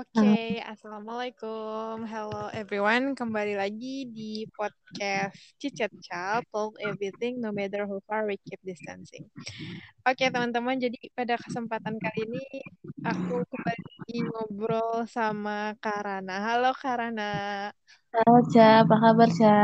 [0.00, 2.08] Oke, Assalamualaikum.
[2.08, 8.40] Hello everyone, kembali lagi di podcast Cicet Child, Talk Everything, no matter how far we
[8.40, 9.28] keep distancing.
[10.08, 12.44] Oke teman-teman, jadi pada kesempatan kali ini
[13.04, 16.48] aku kembali ngobrol sama Karana.
[16.48, 17.68] Halo Karana.
[18.16, 19.60] Halo Ca, apa kabar Ca?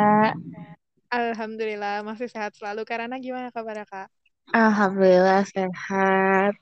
[1.16, 2.84] Alhamdulillah, masih sehat selalu.
[2.84, 4.12] Karana gimana kabar Kak?
[4.53, 6.53] Alhamdulillah sehat.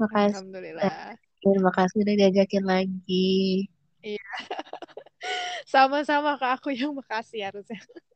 [0.00, 0.32] Makasih.
[0.32, 1.25] Alhamdulillah.
[1.46, 3.30] Terima kasih udah diajakin lagi.
[4.02, 4.18] Iya.
[5.72, 7.78] Sama-sama Kak, aku yang makasih harusnya.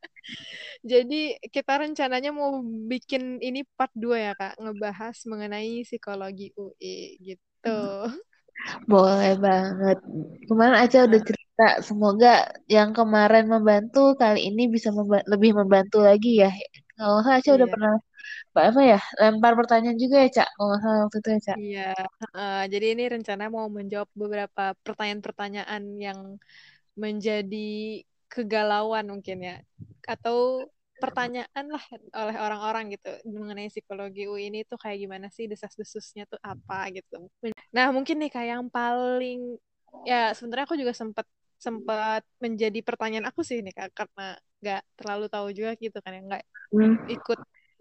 [0.91, 2.59] Jadi kita rencananya mau
[2.91, 7.79] bikin ini part 2 ya Kak, ngebahas mengenai psikologi UI gitu.
[8.91, 9.99] Boleh banget.
[10.51, 16.43] Kemarin aja udah cerita, semoga yang kemarin membantu kali ini bisa memba lebih membantu lagi
[16.43, 16.51] ya.
[16.99, 17.91] Kalau Aca udah Iya.
[18.51, 21.57] Pernah apa ya lempar pertanyaan juga ya Cak kalau nggak salah waktu itu ya Cak
[21.61, 21.93] Iya,
[22.35, 26.21] uh, jadi ini rencana mau menjawab beberapa pertanyaan-pertanyaan yang
[26.99, 29.57] menjadi kegalauan mungkin ya,
[30.07, 30.67] atau
[31.01, 36.37] pertanyaan lah oleh orang-orang gitu mengenai psikologi UI ini tuh kayak gimana sih desas-desusnya tuh
[36.45, 37.33] apa gitu.
[37.73, 39.57] Nah mungkin nih kayak yang paling
[40.05, 41.27] ya sebenarnya aku juga sempat
[41.61, 46.21] sempat menjadi pertanyaan aku sih nih kak karena nggak terlalu tahu juga gitu kan ya
[46.25, 46.97] nggak hmm.
[47.17, 47.41] ikut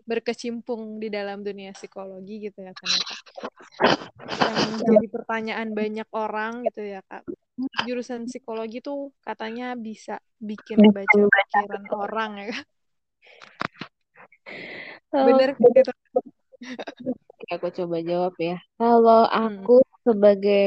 [0.10, 3.20] berkecimpung di dalam dunia psikologi gitu ya kan ya kak.
[4.42, 7.22] Yang jadi pertanyaan banyak orang gitu ya kak.
[7.86, 12.66] Jurusan psikologi tuh katanya bisa bikin baca pikiran orang ya kak.
[15.14, 15.94] Bener gitu
[17.50, 18.58] aku coba jawab ya.
[18.78, 19.89] Kalau aku hmm.
[20.08, 20.60] Sebagai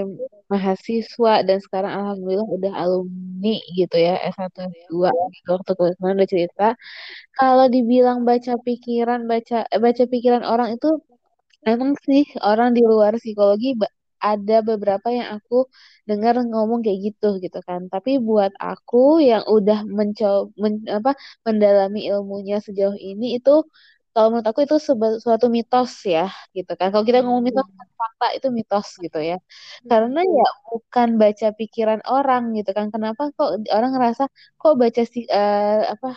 [0.52, 5.48] mahasiswa dan sekarang alhamdulillah udah alumni gitu ya S1 S2 gitu.
[5.56, 6.64] Waktu kemarin udah cerita
[7.38, 10.88] kalau dibilang baca pikiran baca eh, baca pikiran orang itu
[11.68, 13.68] emang sih orang di luar psikologi
[14.22, 15.66] ada beberapa yang aku
[16.08, 17.80] dengar ngomong kayak gitu gitu kan.
[17.92, 21.10] Tapi buat aku yang udah mencoba men, apa
[21.46, 23.50] mendalami ilmunya sejauh ini itu
[24.12, 24.76] kalau menurut aku itu
[25.24, 26.20] suatu mitos ya
[26.56, 26.86] gitu kan.
[26.92, 29.34] Kalau kita ngomong mitos kan fakta itu mitos gitu ya.
[29.90, 32.86] Karena ya bukan baca pikiran orang gitu kan.
[32.94, 34.22] Kenapa kok orang ngerasa
[34.60, 36.08] kok baca si uh, apa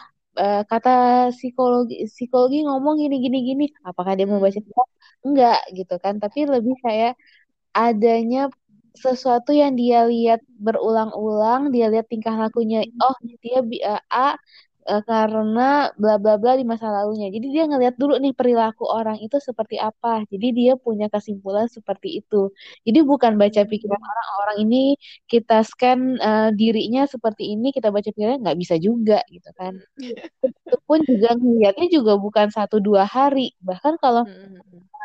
[0.41, 0.89] uh, kata
[1.37, 4.89] psikologi psikologi ngomong gini gini gini apakah dia mau baca pikiran
[5.25, 6.13] enggak gitu kan.
[6.23, 7.11] Tapi lebih kayak
[7.77, 8.39] adanya
[9.05, 13.59] sesuatu yang dia lihat berulang-ulang dia lihat tingkah lakunya oh dia
[13.91, 14.39] uh, A
[14.91, 17.27] uh, karena bla bla bla di masa lalunya.
[17.33, 20.23] Jadi dia ngelihat dulu nih perilaku orang itu seperti apa.
[20.31, 22.53] Jadi dia punya kesimpulan seperti itu.
[22.85, 24.95] Jadi bukan baca pikiran orang orang ini
[25.31, 29.73] kita scan uh, dirinya seperti ini kita baca pikiran nggak bisa juga gitu kan.
[30.65, 33.53] itu pun juga ngelihatnya juga bukan satu dua hari.
[33.61, 34.23] Bahkan kalau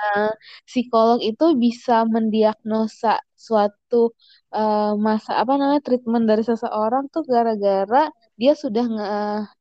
[0.00, 0.32] uh,
[0.68, 4.12] psikolog itu bisa mendiagnosa suatu
[4.52, 9.08] uh, masa apa namanya treatment dari seseorang tuh gara-gara dia sudah nge,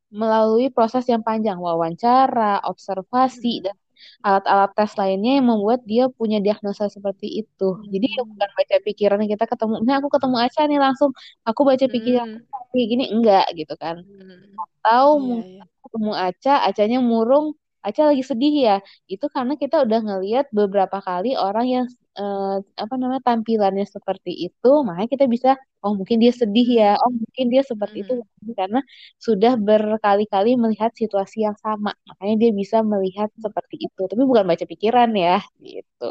[0.09, 3.75] melalui proses yang panjang, wawancara, observasi, dan
[4.23, 7.69] alat-alat tes lainnya yang membuat dia punya diagnosa seperti itu.
[7.75, 7.87] Hmm.
[7.87, 11.11] Jadi ya bukan baca pikiran kita ketemu, ini aku ketemu Aca nih langsung,
[11.43, 12.71] aku baca pikiran hmm.
[12.71, 14.01] kayak gini enggak gitu kan.
[14.03, 14.55] Hmm.
[14.83, 15.67] Atau yeah, mungkin yeah.
[15.83, 17.47] ketemu Aca, Acanya murung,
[17.79, 18.77] Aca lagi sedih ya.
[19.07, 21.85] Itu karena kita udah ngelihat beberapa kali orang yang
[22.19, 25.49] uh, apa namanya tampilannya seperti itu, makanya kita bisa
[25.83, 28.11] oh mungkin dia sedih ya, oh mungkin dia seperti itu
[28.59, 28.79] karena
[29.25, 34.01] sudah berkali-kali melihat situasi yang sama, makanya dia bisa melihat seperti itu.
[34.11, 36.05] Tapi bukan baca pikiran ya, gitu.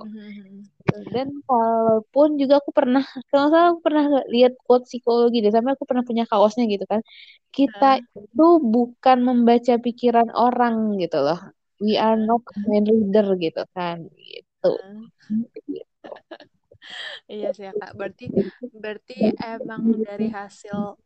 [1.14, 4.04] Dan walaupun juga aku pernah, kalau salah aku pernah
[4.34, 7.00] lihat quote psikologi deh, sampai aku pernah punya kaosnya gitu kan.
[7.56, 7.86] Kita
[8.16, 8.42] itu
[8.74, 11.38] bukan membaca pikiran orang gitu loh.
[11.84, 13.96] We are not mind reader gitu kan,
[14.28, 14.66] gitu.
[15.54, 15.87] gitu.
[17.32, 17.92] Iya sih ya kak.
[17.98, 18.26] Berarti
[18.72, 20.96] berarti emang dari hasil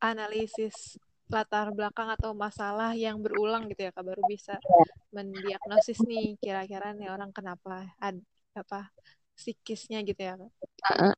[0.00, 0.96] analisis
[1.30, 4.58] latar belakang atau masalah yang berulang gitu ya kak baru bisa
[5.14, 8.18] mendiagnosis nih kira-kira nih orang kenapa ad,
[8.54, 8.90] apa
[9.38, 10.50] psikisnya gitu ya kak.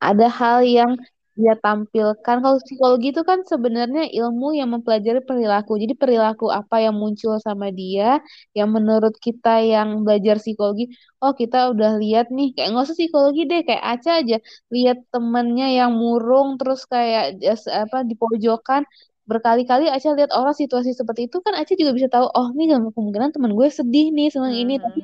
[0.01, 0.93] Ada hal yang
[1.41, 2.37] dia tampilkan.
[2.45, 5.73] Kalau psikologi itu kan sebenarnya ilmu yang mempelajari perilaku.
[5.83, 8.21] Jadi perilaku apa yang muncul sama dia
[8.59, 10.93] yang menurut kita yang belajar psikologi
[11.25, 12.53] oh kita udah lihat nih.
[12.55, 14.37] Kayak nggak usah psikologi deh kayak Aca aja.
[14.75, 17.41] Lihat temennya yang murung terus kayak
[17.85, 18.83] apa di pojokan.
[19.31, 23.31] Berkali-kali Aca lihat orang situasi seperti itu kan Aca juga bisa tahu oh nih kemungkinan
[23.35, 24.77] teman gue sedih nih sama ini.
[24.83, 25.01] Tapi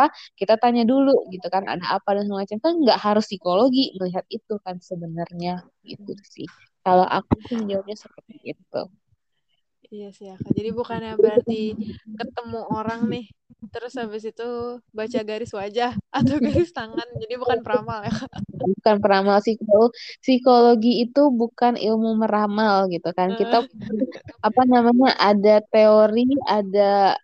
[0.00, 4.24] apa kita tanya dulu gitu kan ada apa dan semacam kan nggak harus psikologi melihat
[4.32, 6.48] itu kan sebenarnya gitu sih
[6.80, 8.82] kalau aku sih menjawabnya seperti itu
[9.90, 10.54] Iya sih ya kak.
[10.54, 11.74] Jadi bukannya berarti
[12.14, 13.26] ketemu orang nih,
[13.74, 17.02] terus habis itu baca garis wajah atau garis tangan.
[17.18, 18.30] Jadi bukan peramal ya kak.
[18.54, 23.66] bukan peramal psikologi psikologi itu bukan ilmu meramal gitu kan kita
[24.46, 27.18] apa namanya ada teori ada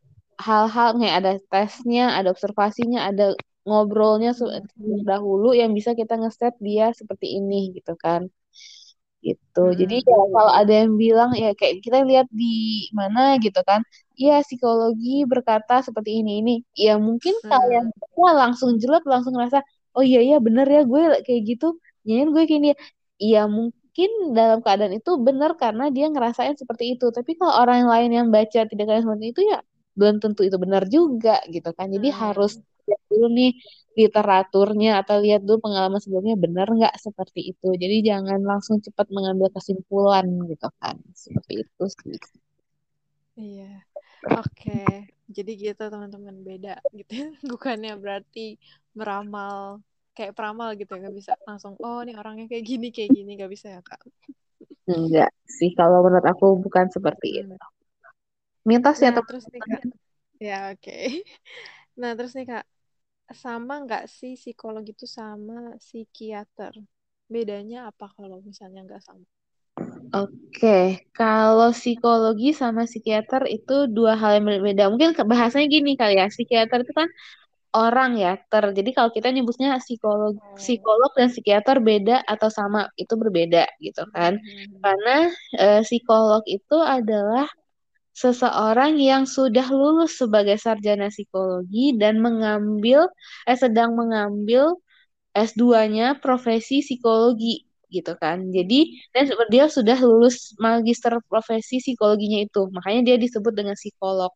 [0.47, 3.25] hal-hal nih ada tesnya ada observasinya ada
[3.67, 4.31] ngobrolnya
[4.79, 5.06] Hmm.
[5.11, 8.23] dahulu yang bisa kita ngeset dia seperti ini gitu kan
[9.27, 9.61] gitu.
[9.81, 10.06] Jadi Mm-mm.
[10.11, 12.47] ya kalau ada yang bilang ya kayak kita lihat di
[12.99, 13.81] mana gitu kan,
[14.21, 16.53] iya psikologi berkata seperti ini ini.
[16.85, 17.94] Ya mungkin kalian Hmm.
[18.19, 19.59] wah langsung jelek langsung ngerasa
[19.97, 21.67] oh iya iya bener ya gue kayak gitu.
[22.06, 22.75] Nyanyiin gue kayak dia.
[23.25, 27.05] Iya mungkin dalam keadaan itu benar karena dia ngerasain seperti itu.
[27.17, 29.59] Tapi kalau orang yang lain yang baca tidak kayak seperti itu ya
[29.98, 31.87] belum tentu itu benar juga gitu kan.
[31.96, 32.62] Jadi harus Hmm.
[32.87, 33.50] lihat dulu nih
[33.98, 37.66] literaturnya atau lihat dulu pengalaman sebelumnya benar nggak seperti itu.
[37.82, 40.96] Jadi jangan langsung cepat mengambil kesimpulan gitu kan.
[41.25, 42.16] Seperti itu sih.
[43.40, 43.64] Iya.
[44.38, 44.70] Oke.
[45.37, 47.12] Jadi gitu teman-teman beda gitu.
[47.52, 48.40] Bukannya berarti
[48.98, 49.56] meramal
[50.16, 53.52] kayak peramal gitu ya, nggak bisa langsung oh nih orangnya kayak gini kayak gini nggak
[53.54, 54.00] bisa ya kak.
[54.94, 57.54] Enggak sih kalau menurut aku bukan seperti itu.
[58.69, 59.83] Mitos ya Nah terus nih kak,
[60.47, 60.93] ya oke.
[62.01, 62.65] Nah terus nih kak,
[63.45, 65.55] sama nggak sih psikolog itu sama
[65.87, 66.75] psikiater?
[67.35, 69.27] Bedanya apa kalau misalnya nggak sama?
[70.17, 74.83] Oke, kalau psikologi sama psikiater itu dua hal yang berbeda.
[74.93, 77.09] Mungkin bahasanya gini kali ya, psikiater itu kan
[77.77, 78.65] orang ya, ter.
[78.79, 80.57] Jadi kalau kita nyebutnya psikolog, Oh.
[80.57, 84.39] psikolog dan psikiater beda atau sama, itu berbeda gitu kan.
[84.43, 84.83] Hmm.
[84.85, 85.31] Karena
[85.61, 87.47] eh, psikolog itu adalah
[88.23, 93.01] seseorang yang sudah lulus sebagai sarjana psikologi dan mengambil,
[93.49, 94.65] eh sedang mengambil
[95.37, 98.39] S2-nya profesi psikologi gitu kan.
[98.57, 98.77] Jadi
[99.15, 102.61] dan dia sudah lulus magister profesi psikologinya itu.
[102.77, 104.33] Makanya dia disebut dengan psikolog.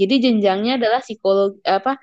[0.00, 1.96] Jadi jenjangnya adalah psikolog apa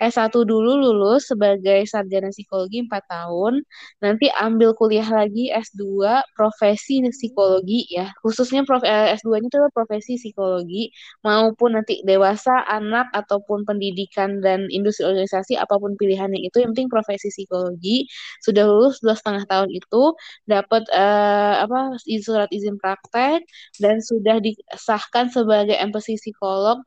[0.00, 3.62] S1 dulu lulus sebagai sarjana psikologi 4 tahun,
[4.02, 8.10] nanti ambil kuliah lagi S2 profesi psikologi ya.
[8.22, 10.90] Khususnya prof, eh, S2-nya itu profesi psikologi.
[11.26, 16.90] Maupun nanti dewasa, anak ataupun pendidikan dan industri organisasi apa pun pilihannya itu yang penting
[16.92, 18.06] profesi psikologi.
[18.44, 20.02] Sudah lulus dua setengah tahun itu
[20.48, 23.44] dapat eh, apa surat izin praktek
[23.82, 26.80] dan sudah disahkan sebagai MPC psikolog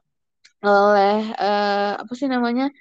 [0.65, 2.73] oleh eh, apa sih namanya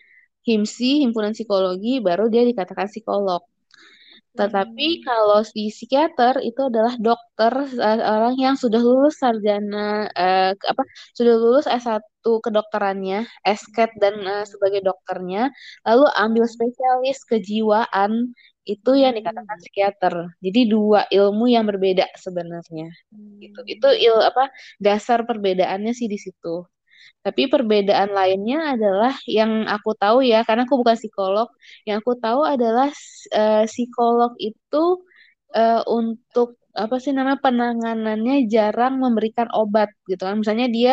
[0.48, 3.42] HIMSI, Himpunan Psikologi, baru dia dikatakan psikolog.
[4.36, 5.04] Tetapi Hmm.
[5.08, 10.82] kalau di psikiater itu adalah dokter eh, orang yang sudah lulus sarjana eh, ke- apa
[11.16, 12.04] sudah lulus S1
[12.44, 13.24] kedokterannya,
[13.60, 14.50] SKET dan eh, Hmm.
[14.52, 15.48] sebagai dokternya,
[15.88, 18.12] lalu ambil spesialis kejiwaan
[18.68, 19.62] itu yang dikatakan Hmm.
[19.62, 20.14] psikiater.
[20.44, 22.92] Jadi dua ilmu yang berbeda sebenarnya.
[23.42, 23.58] Gitu.
[23.72, 23.96] Itu Hmm.
[23.96, 26.64] il apa dasar perbedaannya sih di situ.
[27.24, 31.48] Tapi perbedaan lainnya adalah yang aku tahu ya, karena aku bukan psikolog,
[31.88, 32.88] yang aku tahu adalah
[33.34, 34.82] eh, psikolog itu
[35.56, 40.36] eh, untuk apa sih namanya penanganannya jarang memberikan obat gitu kan.
[40.42, 40.92] Misalnya dia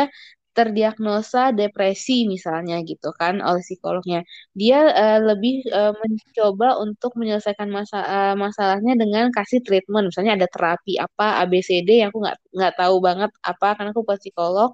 [0.57, 4.19] terdiagnosa depresi misalnya gitu kan oleh psikolognya.
[4.59, 10.03] Dia eh, lebih eh, mencoba untuk menyelesaikan masa, eh, masalahnya dengan kasih treatment.
[10.09, 14.19] Misalnya ada terapi apa ABCD yang aku nggak nggak tahu banget apa karena aku bukan
[14.21, 14.69] psikolog.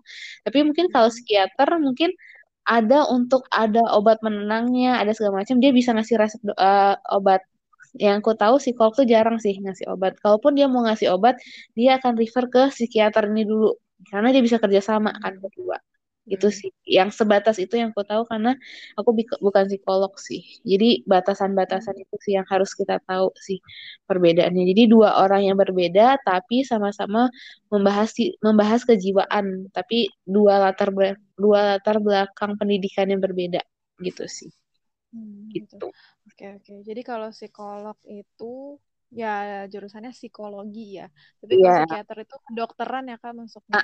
[0.45, 2.09] Tapi mungkin kalau psikiater mungkin
[2.69, 5.57] ada untuk ada obat penenangnya, ada segala macam.
[5.63, 7.41] Dia bisa ngasih resep eh, obat.
[7.97, 10.13] Yang aku tahu psikolog tuh jarang sih ngasih obat.
[10.23, 11.35] Kalaupun dia mau ngasih obat,
[11.77, 13.88] dia akan refer ke psikiater ini dulu.
[14.07, 15.43] Karena dia bisa kerjasama kan Hmm.
[15.43, 15.77] berdua.
[16.29, 16.57] Itu Hmm.
[16.59, 16.69] sih.
[16.85, 18.53] Yang sebatas itu yang aku tahu karena
[18.99, 19.09] aku
[19.41, 20.41] bukan psikolog sih.
[20.63, 23.57] Jadi batasan-batasan itu sih yang harus kita tahu sih
[24.07, 24.63] perbedaannya.
[24.71, 27.27] Jadi dua orang yang berbeda tapi sama-sama
[27.73, 28.13] membahas
[28.45, 30.93] membahas kejiwaan, tapi dua latar
[31.41, 33.61] dua latar belakang pendidikan yang berbeda
[34.05, 34.49] gitu sih.
[35.13, 35.77] Hmm, gitu.
[35.81, 35.89] Gitu.
[36.29, 36.73] Oke, oke.
[36.87, 38.53] Jadi kalau psikolog itu
[39.21, 39.27] ya
[39.71, 41.05] jurusannya psikologi ya.
[41.39, 43.81] Tapi kalau Iya, psikiater itu kedokteran ya Kak masuknya.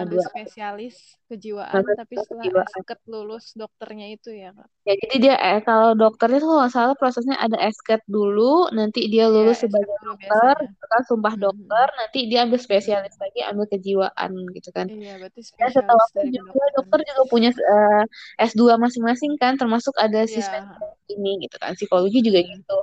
[0.00, 0.94] Ambil dua spesialis
[1.28, 2.66] kejiwaan, tapi setelah kejiwaan.
[2.66, 4.68] esket lulus dokternya itu ya Kak.
[4.88, 9.24] Ya, jadi dia eh, kalau dokternya tuh kalau salah prosesnya ada SKET dulu, nanti dia
[9.24, 10.68] Iya, lulus esket sebagai dokter, biasanya.
[10.92, 12.66] kan sumpah Hmm, hmm, dokter, nanti dia ambil hmm.
[12.66, 14.86] spesialis lagi, ambil kejiwaan gitu kan.
[14.92, 16.78] Iya, berarti Dan setahu spesialis aku dari juga kedokteran.
[16.78, 18.02] dokter juga punya eh,
[18.48, 20.44] S2 masing-masing kan, termasuk ada si Iya.
[20.44, 21.72] spesialis ini gitu kan.
[21.78, 22.76] Psikologi juga Hmm, gitu.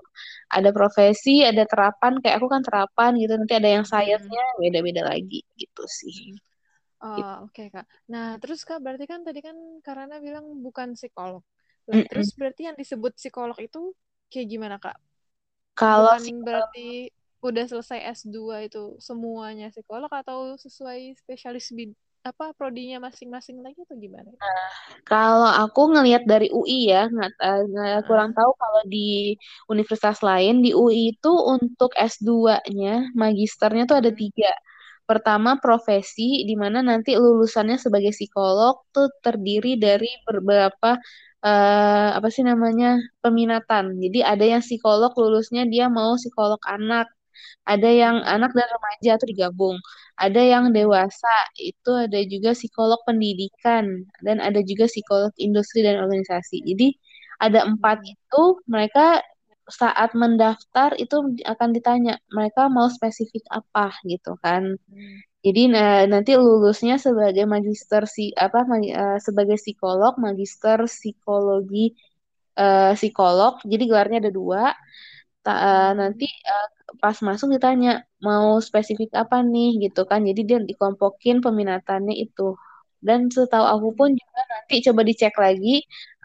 [0.57, 5.01] Ada profesi, ada terapan, kayak aku kan terapan gitu, nanti ada yang hmm, sainsnya beda-beda
[5.11, 6.15] lagi gitu sih.
[6.15, 6.35] hmm.
[7.17, 7.29] Gitu.
[7.29, 7.85] Oh, oke Kak.
[8.13, 11.43] Nah, terus Kak berarti kan tadi kan Karana bilang bukan psikolog.
[11.91, 12.07] Lah, Mm-mm.
[12.09, 13.79] terus berarti yang disebut psikolog itu
[14.31, 14.97] kayak gimana Kak?
[15.79, 17.11] Kalau Bukan berarti
[17.45, 21.91] udah selesai S2 itu semuanya psikolog atau sesuai spesialis bid
[22.29, 24.31] apa prodinya masing-masing lagi atau gimana?
[25.09, 27.29] Kalau aku ngelihat dari UI ya, nggak,
[27.71, 29.35] nggak- kurang tahu kalau di
[29.71, 30.53] universitas lain.
[30.65, 34.21] Di UI itu untuk S2-nya, magisternya tuh ada Mm-mm.
[34.21, 34.49] tiga.
[35.09, 40.89] Pertama, profesi, di mana nanti lulusannya sebagai psikolog tuh terdiri dari beberapa,
[41.45, 42.87] eh, apa sih namanya,
[43.23, 43.85] peminatan.
[44.03, 47.05] Jadi ada yang psikolog lulusnya dia mau psikolog anak,
[47.67, 49.77] ada yang anak dan remaja tuh digabung.
[50.19, 56.61] Ada yang dewasa, itu ada juga psikolog pendidikan, dan ada juga psikolog industri dan organisasi.
[56.65, 56.93] Jadi
[57.41, 58.05] ada empat Mm-mm.
[58.05, 59.21] itu, mereka
[59.71, 61.15] saat mendaftar itu
[61.47, 64.75] akan ditanya, mereka mau spesifik apa gitu kan.
[64.91, 65.23] Mm-mm.
[65.45, 71.97] Jadi nah, nanti lulusnya sebagai magister si apa ma- eh, sebagai psikolog, magister psikologi
[72.59, 73.53] eh, psikolog.
[73.71, 74.63] Jadi gelarnya ada dua.
[75.45, 76.65] Ta- eh, nanti eh,
[77.01, 77.89] pas masuk ditanya
[78.27, 80.19] mau spesifik apa nih gitu kan.
[80.29, 82.43] Jadi dia dikompokin peminatannya itu.
[83.07, 85.69] Dan setahu aku pun juga nanti coba dicek lagi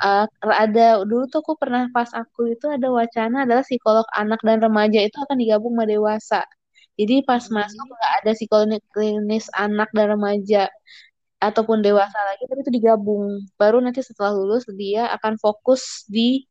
[0.05, 0.23] eh,
[0.65, 0.81] ada
[1.11, 5.17] dulu tuh aku pernah pas aku itu ada wacana adalah psikolog anak dan remaja itu
[5.25, 6.39] akan digabung sama dewasa.
[7.01, 7.97] Jadi pas masuk Mm-mm.
[7.97, 10.59] nggak ada psikolog klinis anak dan remaja
[11.47, 13.25] ataupun dewasa lagi, tapi itu digabung.
[13.61, 16.45] Baru nanti setelah lulus dia akan fokus di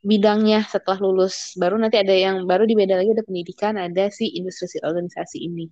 [0.00, 1.54] bidangnya setelah lulus.
[1.56, 5.38] Baru nanti ada yang baru di beda lagi ada pendidikan, ada si industri si organisasi
[5.40, 5.68] ini.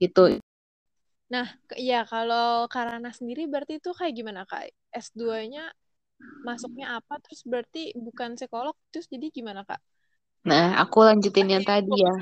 [0.00, 0.40] Gitu.
[1.30, 1.46] Nah,
[1.78, 4.66] ya kalau Karana sendiri berarti itu kayak gimana Kak?
[4.90, 5.70] S2-nya
[6.42, 7.20] masuknya apa?
[7.22, 9.78] Terus berarti bukan psikolog, terus jadi gimana Kak?
[10.48, 12.12] Nah, aku lanjutin yang tadi ya.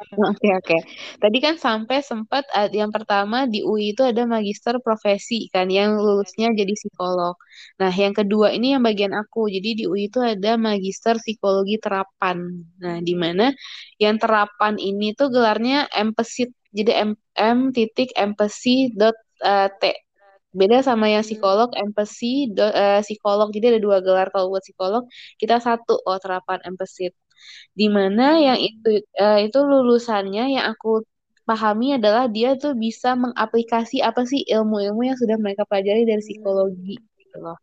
[0.32, 0.76] Oke, oke.
[1.22, 6.48] Tadi kan sampai sempat yang pertama di UI itu ada magister profesi kan yang lulusnya
[6.56, 7.34] jadi psikolog.
[7.80, 9.48] Nah, yang kedua ini yang bagian aku.
[9.52, 12.38] Jadi di UI itu ada magister psikologi terapan.
[12.82, 13.52] Nah, di mana
[14.02, 16.50] yang terapan ini tuh gelarnya MPSIT.
[16.74, 18.10] Jadi M, M titik
[18.98, 19.82] dot eh, T.
[20.50, 23.54] Beda sama yang psikolog, empathy, do- eh, psikolog.
[23.54, 25.02] Jadi ada dua gelar kalau buat psikolog.
[25.38, 27.14] Kita satu, oh terapan empathy
[27.78, 29.00] di mana yang itu Hmm.
[29.22, 30.88] eh, itu lulusannya yang aku
[31.48, 36.94] pahami adalah dia tuh bisa mengaplikasi apa sih ilmu-ilmu yang sudah mereka pelajari dari psikologi
[36.96, 37.06] Hmm.
[37.20, 37.56] gitu loh.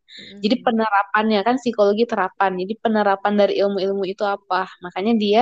[0.44, 0.66] Jadi Hmm.
[0.66, 2.52] penerapannya kan psikologi terapan.
[2.62, 4.68] Jadi penerapan dari ilmu-ilmu itu apa?
[4.84, 5.42] Makanya dia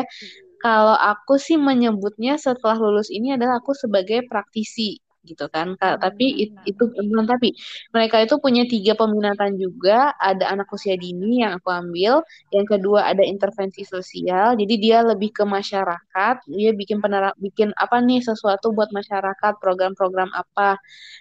[0.63, 5.99] kalau aku sih menyebutnya setelah lulus ini adalah aku sebagai praktisi gitu kan Kak.
[6.01, 7.51] Tapi it- itu bukan tapi
[7.95, 10.13] mereka itu punya tiga peminatan juga.
[10.21, 12.21] Ada anak usia dini yang aku ambil.
[12.53, 14.55] Yang kedua ada intervensi sosial.
[14.55, 16.35] Jadi dia lebih ke masyarakat.
[16.49, 20.77] Dia bikin penera bikin apa nih sesuatu buat masyarakat, program-program apa.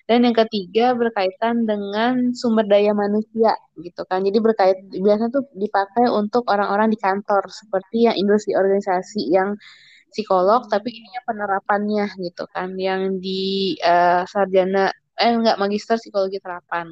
[0.09, 4.21] Dan yang ketiga berkaitan dengan sumber daya manusia gitu kan.
[4.23, 9.57] Jadi berkait biasanya tuh dipakai untuk orang-orang di kantor seperti yang industri organisasi yang
[10.15, 16.87] psikolog tapi ininya penerapannya gitu kan yang di eh, sarjana eh enggak magister psikologi terapan.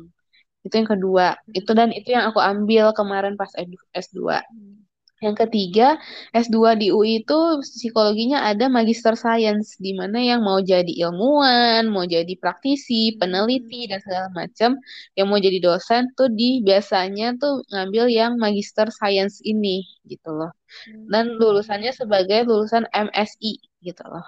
[0.66, 1.26] Itu yang kedua.
[1.58, 4.42] Itu dan itu yang aku ambil kemarin pas S2.
[5.22, 5.86] Yang ketiga,
[6.34, 12.02] S2 di UI itu psikologinya ada magister science, di mana yang mau jadi ilmuwan, mau
[12.02, 14.70] jadi praktisi, peneliti, dan segala macam,
[15.16, 20.50] yang mau jadi dosen tuh di biasanya tuh ngambil yang magister science ini, gitu loh.
[21.12, 24.24] Dan lulusannya sebagai lulusan MSI, gitu loh.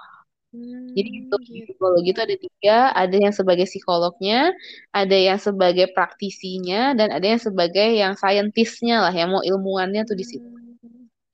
[0.97, 1.65] Jadi itu Hmm, di gitu.
[1.67, 4.55] psikologi itu ada tiga, ada yang sebagai psikolognya,
[4.95, 10.15] ada yang sebagai praktisinya, dan ada yang sebagai yang saintisnya lah, yang mau ilmuannya tuh
[10.15, 10.54] di situ.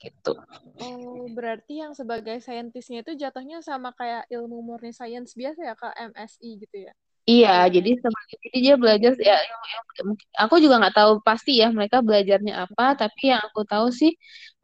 [0.01, 0.33] Gitu.
[0.81, 5.93] Oh, berarti yang sebagai saintisnya itu jatuhnya sama kayak ilmu murni sains biasa ya, Kak,
[6.09, 6.93] MSI gitu ya?
[7.29, 9.37] Iya, jadi seperti jadi dia belajar ya
[10.41, 14.11] aku juga nggak tahu pasti ya mereka belajarnya apa, tapi yang aku tahu sih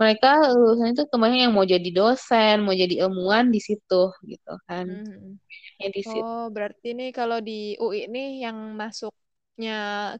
[0.01, 0.27] mereka
[0.57, 4.87] lulusan itu kemarin yang mau jadi dosen, mau jadi ilmuwan di situ gitu kan.
[4.89, 5.37] Hmm.
[5.81, 6.25] Ya di situ.
[6.25, 7.51] Oh, berarti nih kalau di
[7.83, 9.73] UI nih yang masuknya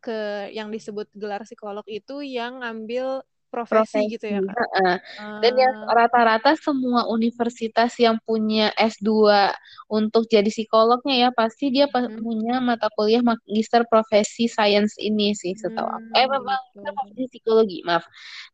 [0.04, 0.12] ke
[0.58, 3.06] yang disebut gelar psikolog itu yang ngambil
[3.50, 4.12] profesi profesi.
[4.12, 4.58] gitu ya, Kak?
[4.58, 4.96] Heeh.
[5.42, 9.54] Dan yang Ah, rata-rata semua universitas yang punya S2
[9.92, 12.22] untuk jadi psikolognya ya pasti dia hmm.
[12.22, 16.08] punya mata kuliah magister profesi sains ini sih setahu aku.
[16.18, 16.82] Eh Hmm, memang gitu.
[16.82, 18.04] magister profesi psikologi, maaf.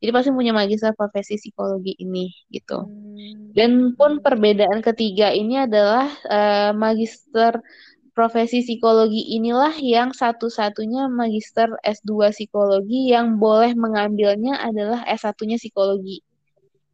[0.01, 2.85] Jadi pasti punya magister profesi psikologi ini gitu.
[2.85, 3.53] Hmm.
[3.53, 7.57] Dan pun perbedaan ketiga ini adalah eh, magister
[8.17, 16.21] profesi psikologi inilah yang satu-satunya magister S2 psikologi yang boleh mengambilnya adalah S1-nya psikologi.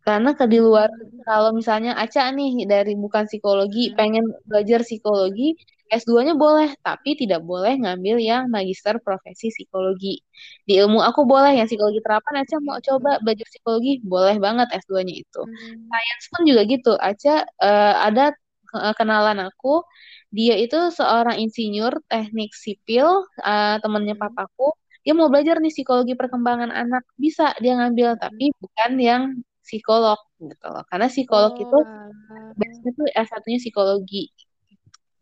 [0.07, 1.21] Karena ke di luar, Hmm.
[1.27, 3.95] kalau misalnya Aca nih dari bukan psikologi, Hmm.
[3.99, 5.53] pengen belajar psikologi,
[5.91, 10.21] S2-nya boleh, tapi tidak boleh ngambil yang magister profesi psikologi.
[10.67, 12.95] Di ilmu aku boleh, yang psikologi terapan Aca mau Gitu.
[12.95, 15.41] coba belajar psikologi, boleh banget S2-nya itu.
[15.45, 15.89] Hmm.
[15.91, 18.23] Sains pun juga gitu, Aca eh, ada
[18.69, 19.81] ke- kenalan aku
[20.29, 24.23] dia itu seorang insinyur teknik sipil uh, temennya Hmm.
[24.29, 28.57] papaku dia mau belajar nih psikologi perkembangan anak bisa dia ngambil tapi Hmm.
[28.61, 29.23] bukan yang
[29.65, 32.53] psikolog gitu loh karena psikolog itu Oh, alah.
[32.57, 34.29] biasanya tuh S1-nya psikologi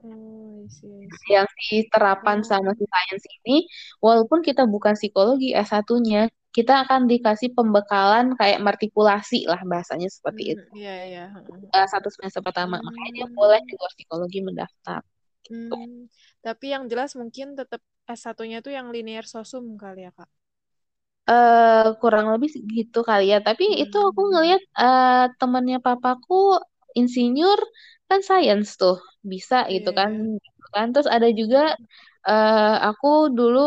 [0.04, 0.62] Oh,
[1.34, 2.78] yang si terapan sama Oh.
[2.78, 3.66] si sains ini
[4.00, 10.58] walaupun kita bukan psikologi S1-nya kita akan dikasih pembekalan kayak martikulasi lah bahasanya seperti Hmm,
[10.58, 11.22] itu iya, iya.
[11.34, 11.72] Hmm.
[11.76, 13.38] uh, satu semester pertama makanya Hmm.
[13.38, 15.02] boleh di luar psikologi mendaftar
[15.52, 16.08] Hmm.
[16.46, 20.30] Tapi yang jelas mungkin tetap S1-nya tuh yang linear sosum kali ya, Kak.
[21.30, 23.38] eh kurang lebih gitu kali ya.
[23.48, 24.32] Tapi itu aku Hmm.
[24.32, 26.34] ngelihat eh temannya papaku
[27.00, 27.60] insinyur
[28.10, 28.96] kan sains tuh
[29.32, 30.12] bisa gitu Iya, kan.
[30.12, 30.28] iya.
[30.46, 30.86] Gitu kan.
[30.94, 31.60] Terus ada juga
[32.30, 33.08] Eh aku
[33.38, 33.60] dulu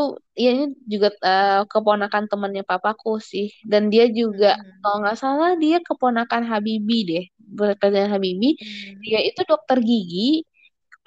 [0.43, 3.47] ya ini juga eh, keponakan temannya papaku sih.
[3.71, 4.81] Dan dia juga Hmm.
[4.83, 7.25] kalau nggak salah dia keponakan Habibie deh.
[7.81, 8.53] Presiden Habibie.
[8.61, 9.05] Hmm.
[9.05, 10.45] Dia itu dokter gigi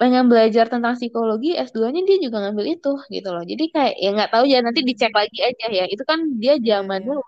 [0.00, 3.42] pengen belajar tentang psikologi S2-nya dia juga ngambil itu gitu loh.
[3.50, 5.84] Jadi kayak ya nggak tahu ya nanti dicek lagi aja ya.
[5.92, 7.08] Itu kan dia Iya, zaman iya.
[7.08, 7.20] dulu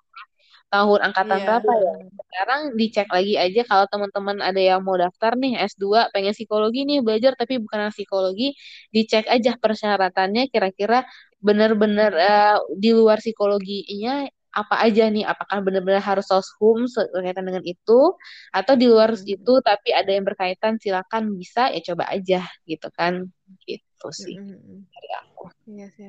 [0.73, 1.47] tahun angkatan Iya.
[1.47, 1.93] berapa ya?
[1.95, 2.19] Hmm.
[2.19, 6.99] Sekarang dicek lagi aja kalau teman-teman ada yang mau daftar nih S2 pengen psikologi nih
[7.07, 8.53] belajar tapi bukan psikologi,
[8.95, 11.07] dicek aja persyaratannya kira-kira
[11.41, 12.17] benar-benar Hmm.
[12.17, 15.25] eh, di luar psikologinya apa aja nih?
[15.29, 18.17] Apakah benar-benar harus soshum berkaitan dengan itu
[18.57, 19.25] atau di luar Hmm.
[19.25, 23.29] itu tapi ada yang berkaitan silakan bisa ya coba aja gitu kan.
[23.69, 24.87] Gitu sih Hmm.
[24.95, 25.45] dari aku.
[25.71, 26.07] Iya sih.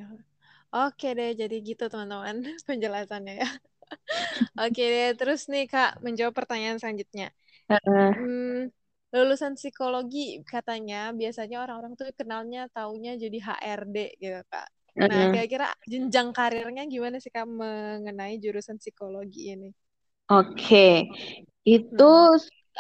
[0.76, 2.38] Oke deh, jadi gitu teman-teman
[2.70, 3.48] penjelasannya ya.
[4.60, 7.28] Oke deh, terus nih Kak, menjawab pertanyaan selanjutnya.
[7.70, 8.14] Heeh.
[8.18, 8.70] Hmm,
[9.16, 10.20] lulusan psikologi
[10.52, 14.68] katanya biasanya orang-orang tuh kenalnya taunya jadi HRD gitu Kak.
[15.10, 19.70] Nah, kira-kira jenjang karirnya gimana sih Kak mengenai jurusan psikologi ini?
[20.32, 21.08] Oke,
[21.72, 22.28] itu Hmm.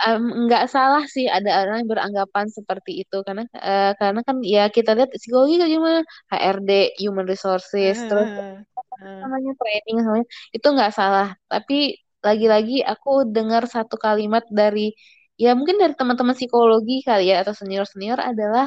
[0.05, 4.61] em, nggak salah sih ada orang yang beranggapan seperti itu karena eh, karena kan ya
[4.75, 5.99] kita lihat psikologi kan gimana
[6.31, 6.69] HRD,
[7.01, 8.63] human resources, terus Hmm.
[9.21, 11.27] Namanya training namanya itu nggak salah.
[11.51, 11.75] Tapi
[12.25, 14.81] lagi-lagi aku dengar satu kalimat dari
[15.43, 18.65] ya mungkin dari teman-teman psikologi kali ya atau senior-senior adalah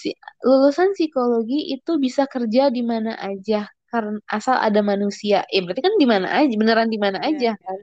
[0.00, 0.08] si
[0.46, 5.36] lulusan psikologi itu bisa kerja di mana aja karena asal ada manusia.
[5.52, 7.56] Eh berarti kan di mana aja, beneran di mana Iya, aja iya.
[7.64, 7.78] kan?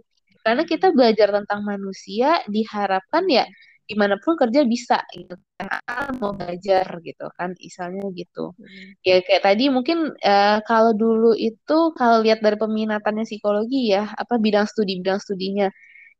[0.45, 3.43] Karena kita belajar tentang manusia diharapkan ya
[3.89, 5.33] di mana pun kerja bisa gitu.
[5.57, 8.53] Kan mau belajar gitu kan misalnya gitu.
[8.59, 8.87] Hmm.
[9.07, 14.35] ya kayak tadi mungkin eh, kalau dulu itu kalau lihat dari peminatannya psikologi ya apa
[14.37, 15.67] bidang studi bidang studinya.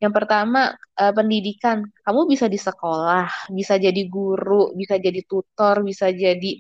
[0.04, 0.60] Yang pertama
[1.02, 1.78] eh, pendidikan.
[2.06, 6.52] Kamu bisa di sekolah bisa jadi guru bisa jadi tutor bisa jadi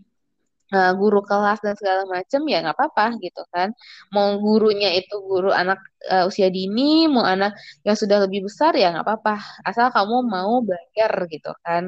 [0.75, 3.69] eh, guru kelas dan segala macam ya nggak apa-apa gitu kan.
[4.15, 5.80] Mau gurunya itu guru anak
[6.12, 6.82] eh, usia dini
[7.13, 7.51] mau anak
[7.88, 9.34] yang sudah lebih besar ya nggak apa-apa.
[9.67, 11.86] Asal kamu mau belajar gitu kan.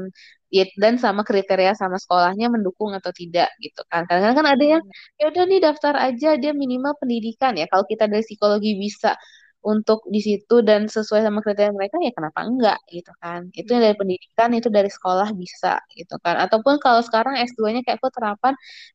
[0.50, 4.02] Ya, dan sama kriteria sama sekolahnya mendukung atau tidak gitu kan.
[4.10, 4.84] Kadang-kadang kan ada yang
[5.22, 7.66] ya udah nih daftar aja dia minimal pendidikan ya.
[7.70, 9.14] Kalau kita dari psikologi bisa
[9.60, 13.52] untuk di situ dan sesuai sama kriteria mereka ya kenapa enggak gitu kan.
[13.52, 16.40] Itu dari pendidikan itu dari sekolah bisa gitu kan.
[16.40, 18.54] Ataupun kalau sekarang S2-nya kayak aku terapan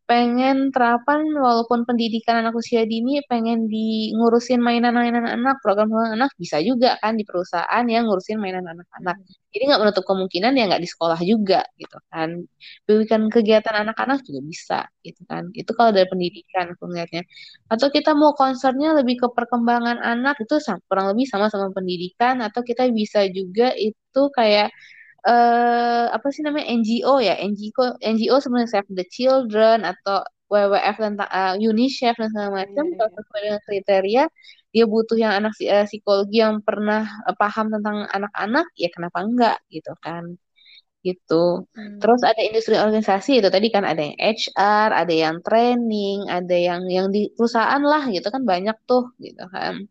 [0.08, 6.60] pengen terapan walaupun pendidikan anak usia dini pengen di ngurusin mainan-mainan anak program anak bisa
[6.64, 9.16] juga kan di perusahaan yang ngurusin mainan anak-anak.
[9.54, 12.42] Jadi nggak menutup kemungkinan ya nggak di sekolah juga gitu kan.
[12.88, 15.46] Bikin kegiatan anak-anak juga bisa gitu kan.
[15.54, 17.22] Itu kalau dari pendidikan aku ngeliatnya.
[17.72, 20.53] Atau kita mau concernnya lebih ke perkembangan anak itu
[20.88, 24.68] kurang lebih sama-sama pendidikan atau kita bisa juga itu kayak
[25.24, 30.20] eh apa sih namanya NGO ya NGO NGO sebenarnya Save the Children atau
[30.52, 34.22] WWF tentang uh, UNICEF dan segala macam kalau sesuai dengan kriteria
[34.74, 39.56] dia butuh yang anak uh, psikologi yang pernah uh, paham tentang anak-anak ya kenapa enggak
[39.72, 40.36] gitu kan
[41.04, 41.68] gitu.
[41.76, 42.00] Hmm.
[42.00, 46.88] Terus ada industri organisasi itu tadi kan ada yang HR, ada yang training, ada yang
[46.88, 49.84] yang di perusahaan lah gitu kan banyak tuh gitu kan.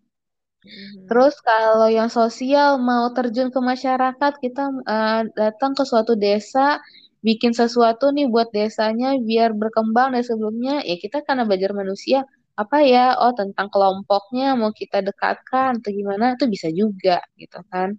[0.63, 1.07] Hmm.
[1.11, 6.79] Terus kalau yang sosial mau terjun ke masyarakat kita uh, datang ke suatu desa
[7.23, 10.15] bikin sesuatu nih buat desanya biar berkembang.
[10.15, 12.23] Dari sebelumnya ya kita karena belajar manusia
[12.53, 17.95] apa ya oh tentang kelompoknya mau kita dekatkan atau gimana itu bisa juga gitu kan.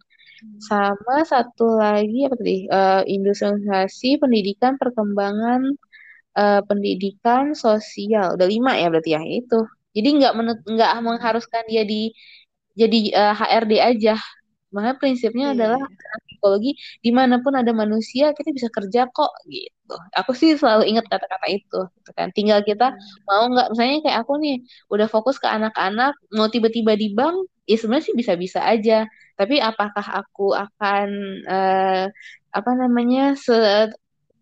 [0.61, 5.62] Sama satu lagi apa tadi uh, industrialisasi pendidikan perkembangan
[6.37, 8.37] uh, pendidikan sosial.
[8.37, 9.61] Udah lima ya berarti ya itu.
[9.94, 10.33] Jadi nggak
[10.74, 12.11] nggak mengharuskan dia di
[12.78, 14.14] jadi uh, HRD aja.
[14.74, 15.82] Makanya prinsipnya Iya, adalah
[16.26, 19.94] psikologi di mana pun ada manusia kita bisa kerja kok gitu.
[20.18, 22.28] Aku sih selalu ingat kata-kata itu gitu kan.
[22.34, 22.92] Tinggal kita
[23.28, 23.70] mau nggak.
[23.72, 24.56] Misalnya kayak aku nih
[24.90, 29.06] udah fokus ke anak-anak mau tiba-tiba di bank ya sebenarnya sih bisa-bisa aja.
[29.38, 31.08] Tapi apakah aku akan
[31.48, 32.04] eh,
[32.54, 33.54] apa namanya se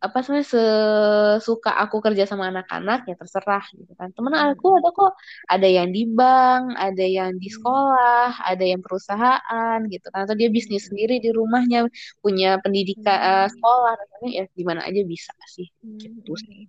[0.07, 4.79] apa sebenarnya sesuka aku kerja sama anak-anak ya terserah gitu kan temen aku Mm-mm.
[4.79, 5.13] ada kok
[5.55, 7.55] ada yang di bank ada yang di Mm.
[7.57, 10.91] sekolah ada yang perusahaan gitu kan atau dia bisnis Mm-mm.
[10.91, 11.79] sendiri di rumahnya
[12.25, 13.53] punya pendidikan Mm.
[13.55, 13.95] sekolah
[14.37, 15.67] ya di mana aja bisa sih
[16.03, 16.67] gitu sih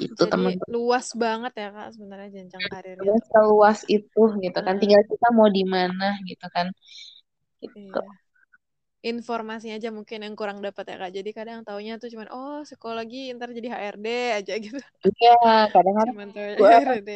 [0.00, 3.32] gitu teman luas banget ya Kak sebenarnya jenjang karirnya Terus tuh.
[3.32, 6.66] seluas itu gitu kan tinggal kita mau di mana gitu kan
[7.62, 8.25] gitu iya.
[9.10, 11.10] Informasinya aja mungkin yang kurang dapat ya Kak.
[11.18, 14.06] Jadi kadang taunya tuh cuman oh psikologi ntar jadi HRD
[14.38, 14.78] aja gitu.
[15.06, 15.32] iya
[15.72, 16.16] kadang-kadang
[16.70, 17.08] HRD.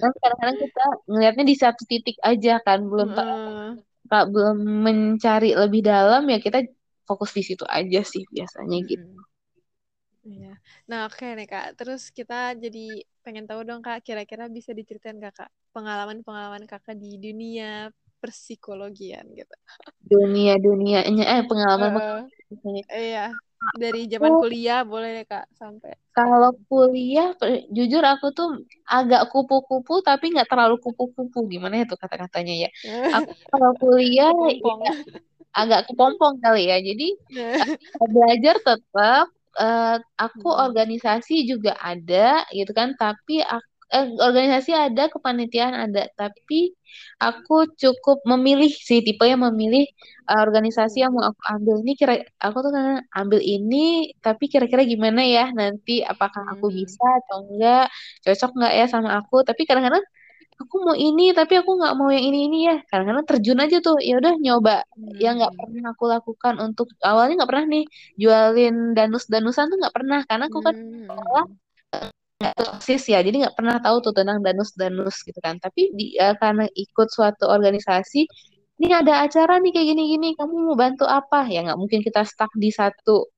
[0.00, 3.82] Kadang-kadang kita ngelihatnya di satu titik aja kan belum tak Heeh.
[4.10, 4.56] tak- belum
[4.86, 6.58] mencari lebih dalam ya kita
[7.08, 9.24] fokus di situ aja sih biasanya gitu Mm-mm.
[10.28, 10.46] Iya.
[10.90, 11.64] Nah, oke nih Kak.
[11.78, 12.78] Terus kita jadi
[13.24, 17.90] pengen tahu dong Kak, kira-kira bisa diceritain Kakak pengalaman-pengalaman Kakak di dunia
[18.22, 19.54] persikologian gitu.
[20.10, 22.30] dunia dunianya eh pengalaman pengalaman
[22.92, 23.20] Iya.
[23.82, 27.26] Dari zaman aku kuliah boleh deh Kak sampai kalau kuliah
[27.76, 28.48] jujur aku tuh
[28.96, 32.68] agak kupu-kupu tapi nggak terlalu kupu-kupu gimana ya tuh kata-katanya ya
[33.16, 34.92] aku kalau kuliah ya
[35.60, 37.04] agak kepompong kali ya jadi
[38.14, 39.26] belajar tetap
[39.62, 40.64] eh, aku Mm-mm.
[40.66, 46.00] organisasi juga ada gitu kan tapi aku eh, organisasi ada kepanitiaan ada.
[46.20, 46.72] Tapi
[47.24, 49.84] aku cukup memilih sih tipe yang memilih
[50.30, 51.74] eh, organisasi yang mau aku ambil.
[51.84, 52.14] Ini kira
[52.46, 52.86] aku tuh kan
[53.20, 53.76] ambil ini
[54.24, 55.42] tapi kira-kira gimana ya?
[55.58, 56.78] Nanti apakah aku Mm-mm.
[56.78, 57.82] bisa atau enggak?
[58.24, 59.34] Cocok nggak ya sama aku?
[59.48, 60.04] Tapi kadang-kadang
[60.62, 62.74] aku mau ini tapi aku nggak mau yang ini ini ya.
[62.90, 64.72] Kadang-kadang terjun aja tuh ya udah nyoba.
[65.22, 67.84] Yang nggak pernah aku lakukan untuk awalnya nggak pernah nih
[68.22, 70.20] jualin danus-danusan tuh nggak pernah.
[70.28, 70.74] Karena aku kan
[71.08, 72.12] sekolah Mm-mm.
[72.42, 75.56] Nggak OSIS ya jadi nggak pernah tahu tuh tentang danus-danus gitu kan.
[75.62, 78.20] Tapi di, eh, karena ikut suatu organisasi
[78.82, 81.46] ini ada acara nih kayak gini-gini kamu mau bantu apa?
[81.46, 83.30] Ya nggak mungkin kita stuck di satu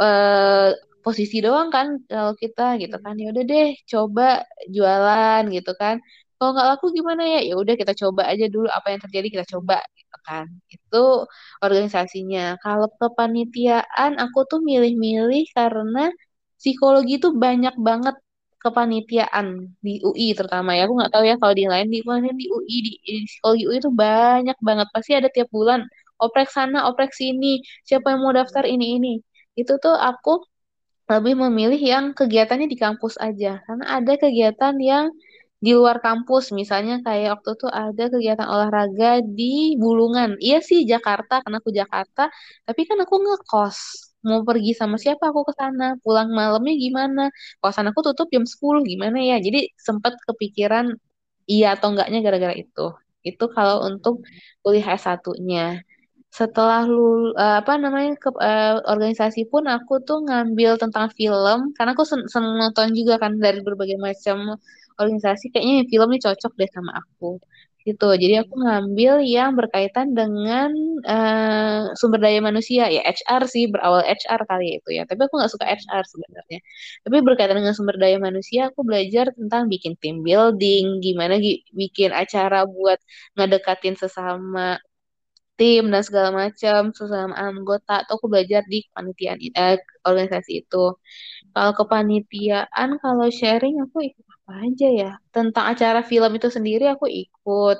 [0.00, 0.70] eh,
[1.04, 3.14] posisi doang kan kalau kita gitu kan.
[3.20, 4.44] Ya udah deh coba
[4.74, 5.96] jualan gitu kan.
[6.36, 7.40] Kalau nggak laku gimana ya?
[7.48, 10.46] Ya udah kita coba aja dulu apa yang terjadi kita coba gitu kan.
[10.72, 11.28] Itu
[11.64, 12.60] organisasinya.
[12.64, 16.12] Kalau kepanitiaan aku tuh milih-milih karena
[16.60, 18.16] psikologi itu banyak banget
[18.64, 19.46] kepanitiaan
[19.84, 20.84] di UI terutama ya.
[20.86, 23.90] Aku nggak tahu ya kalau di lain di mana di UI di, di UI itu
[23.92, 24.86] banyak banget.
[24.94, 25.80] Pasti ada tiap bulan
[26.20, 29.12] oprek sana oprek sini siapa yang mau daftar ini ini.
[29.56, 30.44] Itu tuh aku
[31.10, 33.60] lebih memilih yang kegiatannya di kampus aja.
[33.66, 35.10] Karena ada kegiatan yang
[35.60, 36.52] di luar kampus.
[36.56, 40.36] Misalnya kayak waktu tuh ada kegiatan olahraga di Bulungan.
[40.40, 42.28] Iya sih Jakarta karena aku Jakarta
[42.66, 45.84] tapi kan aku ngekos mau pergi sama siapa aku ke sana?
[46.04, 47.20] Pulang malamnya gimana?
[47.62, 49.36] Kosan aku tutup jam 10 gimana ya?
[49.46, 50.86] Jadi sempat kepikiran
[51.52, 52.80] iya atau enggaknya gara-gara itu.
[53.28, 54.14] Itu kalau untuk
[54.62, 55.60] kuliah S1-nya
[56.40, 61.58] setelah lul eh, apa namanya ke eh, organisasi pun aku tuh ngambil tentang film.
[61.76, 64.36] Karena aku sen seneng nonton juga kan dari berbagai macam
[65.00, 65.44] organisasi.
[65.52, 67.26] Kayaknya film ini cocok deh sama aku
[67.88, 68.04] gitu.
[68.22, 68.64] Jadi aku Mm-mm.
[68.64, 70.70] ngambil yang berkaitan dengan
[71.08, 72.82] eh, sumber daya manusia.
[72.94, 75.02] Ya HR sih berawal HR kali ya itu ya.
[75.10, 76.58] Tapi aku nggak suka HR sebenarnya.
[77.04, 81.00] Tapi berkaitan dengan sumber daya manusia aku belajar tentang bikin team building.
[81.04, 82.98] Gimana gi- bikin acara buat
[83.36, 84.78] ngedekatin sesama
[85.58, 87.92] tim dan segala macam sesama anggota.
[88.02, 89.76] Atau aku belajar di kepanitiaan eh,
[90.08, 90.84] organisasi itu.
[91.54, 95.08] Kalau kepanitiaan, kalau sharing aku ikut apa aja ya?
[95.34, 97.76] Tentang acara film itu sendiri aku ikut.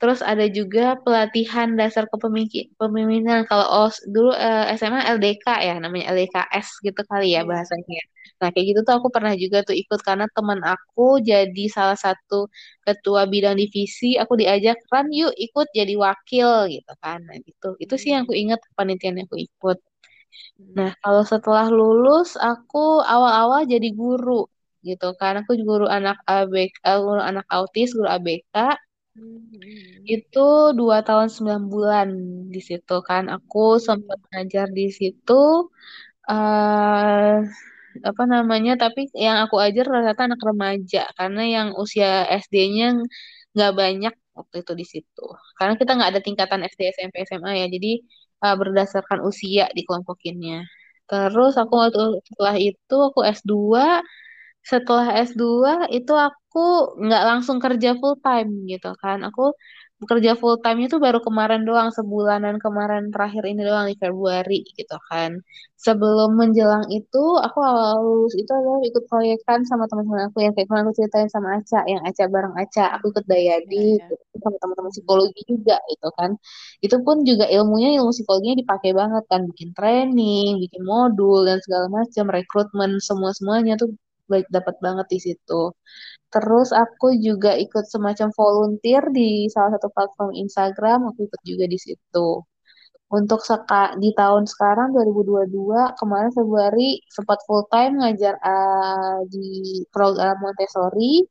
[0.00, 3.44] Terus ada juga pelatihan dasar kepemimpi- kepemimpinan.
[3.48, 7.50] Kalau OS, dulu eh, SMA LDK ya, namanya LDKS gitu kali ya Iya.
[7.50, 8.00] bahasanya.
[8.40, 12.48] Nah, kayak gitu tuh aku pernah juga tuh ikut karena teman aku jadi salah satu
[12.86, 17.18] ketua bidang divisi, aku diajak kan yuk ikut jadi wakil gitu kan.
[17.28, 17.66] Nah, gitu.
[17.82, 18.42] Itu sih yang aku Mm-mm.
[18.42, 19.78] ingat kepanitiaan yang aku ikut.
[20.78, 20.94] Nah, Mm-mm.
[21.02, 24.44] kalau setelah lulus, aku awal-awal jadi guru
[24.88, 25.32] gitu kan.
[25.40, 28.54] Aku guru anak ABK, eh, guru anak autis, guru ABK.
[29.18, 30.14] Mm-mm.
[30.14, 30.38] Itu
[30.78, 32.08] dua tahun sembilan bulan
[32.54, 33.24] di situ kan.
[33.34, 34.26] Aku sempat Mm-mm.
[34.30, 35.32] ngajar di situ.
[36.30, 37.34] eh
[38.10, 38.72] apa namanya?
[38.82, 42.08] Tapi yang aku ajar rata-rata anak remaja karena yang usia
[42.42, 42.84] SD-nya
[43.54, 45.22] nggak banyak waktu itu di situ.
[45.58, 47.66] Karena kita nggak ada tingkatan SD, SMP, SMA ya.
[47.74, 47.88] Jadi
[48.44, 50.56] eh, berdasarkan usia dikelompokinnya.
[51.10, 54.02] Terus aku waktu setelah itu aku S2
[54.70, 56.58] setelah S2 itu aku
[57.04, 59.18] nggak langsung kerja full time gitu kan.
[59.28, 59.42] Aku
[60.00, 64.96] bekerja full time itu baru kemarin doang, sebulanan kemarin terakhir ini doang di Februari gitu
[65.08, 65.30] kan.
[65.86, 70.68] Sebelum menjelang itu, aku awal lulus itu adalah ikut proyekan sama teman-teman aku yang kayak
[70.68, 74.08] aku ceritain sama Aca, yang Aca bareng Aca, aku ikut Ya, Dayadi ya.
[74.10, 74.12] gitu,
[74.44, 76.30] sama teman-teman psikologi juga gitu kan.
[76.84, 81.86] Itu pun juga ilmunya ilmu psikologinya dipakai banget kan, bikin training, bikin modul dan segala
[81.98, 83.88] macam, rekrutmen semua-semuanya tuh
[84.32, 85.60] baik dapat banget di situ.
[86.32, 91.78] Terus aku juga ikut semacam volunteer di salah satu platform Instagram, aku ikut juga di
[91.80, 92.28] situ.
[93.06, 99.46] Untuk seka, di tahun sekarang 2022, kemarin Februari sempat full time ngajar uh, di
[99.94, 101.22] program Montessori.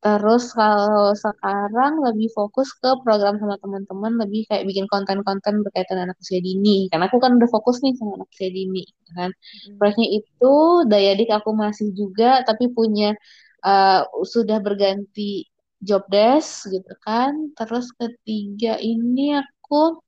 [0.00, 6.16] Terus kalau sekarang lebih fokus ke program sama teman-teman, lebih kayak bikin konten-konten berkaitan anak
[6.16, 6.88] usia dini.
[6.88, 9.30] Karena aku kan udah fokus nih sama anak usia dini, gitu kan.
[9.36, 9.76] Hmm.
[9.76, 10.54] Proyeknya itu
[10.88, 13.12] daya dik aku masih juga, tapi punya
[13.60, 15.44] uh, sudah berganti
[15.84, 17.52] job desk gitu kan.
[17.52, 20.00] Terus ketiga ini aku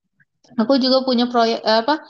[0.57, 2.01] aku juga punya proyek eh, apa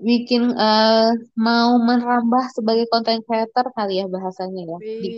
[0.00, 4.78] bikin eh, mau merambah sebagai content creator kali ya bahasanya ya.
[5.02, 5.08] Di,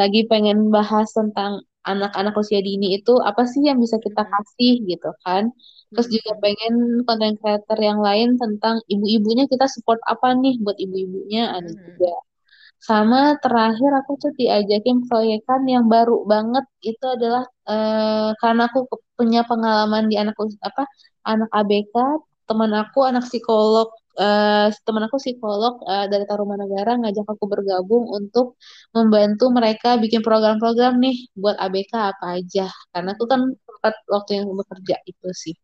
[0.00, 5.10] lagi pengen bahas tentang anak-anak usia dini itu apa sih yang bisa kita kasih gitu
[5.24, 5.44] kan.
[5.94, 6.74] Terus juga pengen
[7.06, 12.12] content creator yang lain tentang ibu-ibunya kita support apa nih buat ibu-ibunya ada juga.
[12.12, 12.24] Hmm.
[12.76, 18.78] Sama terakhir aku tuh diajakin proyekan yang baru banget itu adalah eh, karena aku
[19.16, 20.36] punya pengalaman di anak
[20.68, 20.82] apa
[21.24, 21.94] anak ABK,
[22.48, 23.88] teman aku anak psikolog
[24.20, 28.46] eh, teman aku psikolog eh, dari Tarumanegara ngajak aku bergabung untuk
[28.96, 32.66] membantu mereka bikin program-program nih buat ABK apa aja.
[32.92, 35.54] Karena aku kan sempat waktu yang bekerja itu sih.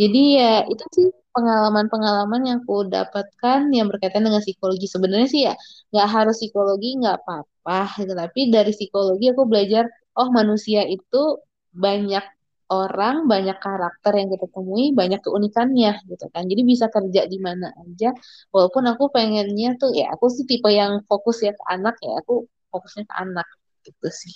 [0.00, 4.86] Jadi ya itu sih pengalaman-pengalaman yang aku dapatkan yang berkaitan dengan psikologi.
[4.94, 5.54] Sebenarnya sih ya
[5.92, 8.12] nggak harus psikologi nggak apa-apa gitu.
[8.12, 9.84] Tapi dari psikologi aku belajar
[10.20, 11.40] oh manusia itu
[11.76, 12.24] banyak
[12.70, 16.42] orang, banyak karakter yang kita temui, banyak keunikannya gitu kan.
[16.50, 18.10] Jadi bisa kerja di mana aja.
[18.50, 22.18] Walaupun aku pengennya tuh ya aku sih tipe yang fokus ya ke anak ya.
[22.22, 23.46] Aku fokusnya ke anak
[23.86, 24.34] gitu sih.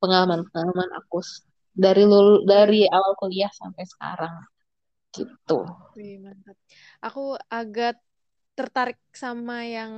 [0.00, 1.24] Pengalaman-pengalaman aku
[1.72, 4.34] dari lulu, dari awal kuliah sampai sekarang
[5.10, 5.66] gitu.
[5.98, 6.54] wih, mantap.
[7.02, 7.98] Aku agak
[8.60, 9.92] tertarik sama yang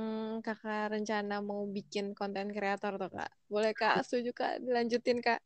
[0.45, 3.29] kakak rencana mau bikin konten kreator tuh kak.
[3.53, 5.39] Boleh kak, setuju kak, dilanjutin kak.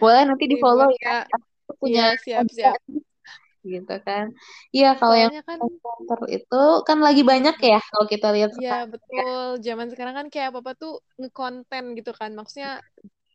[0.00, 1.04] Boleh nanti di follow ya.
[1.04, 1.24] kak,
[1.66, 2.78] Aku punya iya siap-siap.
[2.84, 2.94] konten
[3.74, 4.26] gitu kan.
[4.76, 6.56] Iya kalau yang kan, konten itu
[6.88, 9.24] kan lagi banyak ya kalau kita lihat ya sekarang ya.
[9.24, 12.30] betul, zaman sekarang kan kayak apa-apa tuh ngekonten gitu kan.
[12.38, 12.70] Maksudnya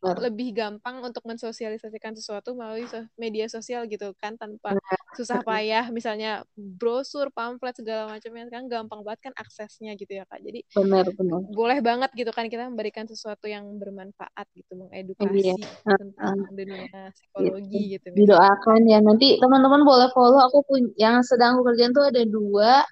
[0.02, 2.86] lebih gampang untuk mensosialisasikan sesuatu melalui
[3.18, 4.74] media sosial gitu kan tanpa
[5.18, 10.38] susah payah misalnya brosur, pamflet segala macamnya kan gampang banget kan aksesnya gitu ya Kak.
[10.42, 11.40] Jadi benar, benar.
[11.50, 14.86] boleh banget gitu kan kita memberikan sesuatu yang bermanfaat gitu, Iya.
[14.86, 15.58] mengedukasi
[15.98, 16.54] tentang Heeh.
[16.54, 17.14] dunia gitu.
[17.14, 18.18] psikologi gitu misalnya.
[18.22, 18.98] Didoakan ya.
[19.02, 20.38] Nanti teman-teman boleh follow.
[20.46, 22.82] Aku pun yang sedang aku kerjain tuh ada dua.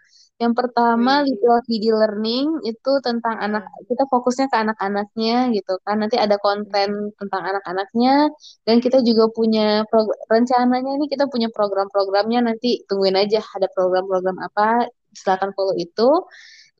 [0.42, 3.84] Yang pertama Little Kiddie Learning itu tentang anak heeh.
[3.88, 5.96] kita fokusnya ke anak-anaknya gitu kan.
[6.02, 8.28] Nanti ada konten Hmm, tentang anak-anaknya
[8.68, 9.84] dan kita juga punya
[10.32, 16.02] rencananya nih kita punya program-programnya nanti tungguin aja ada program-program apa silakan follow itu.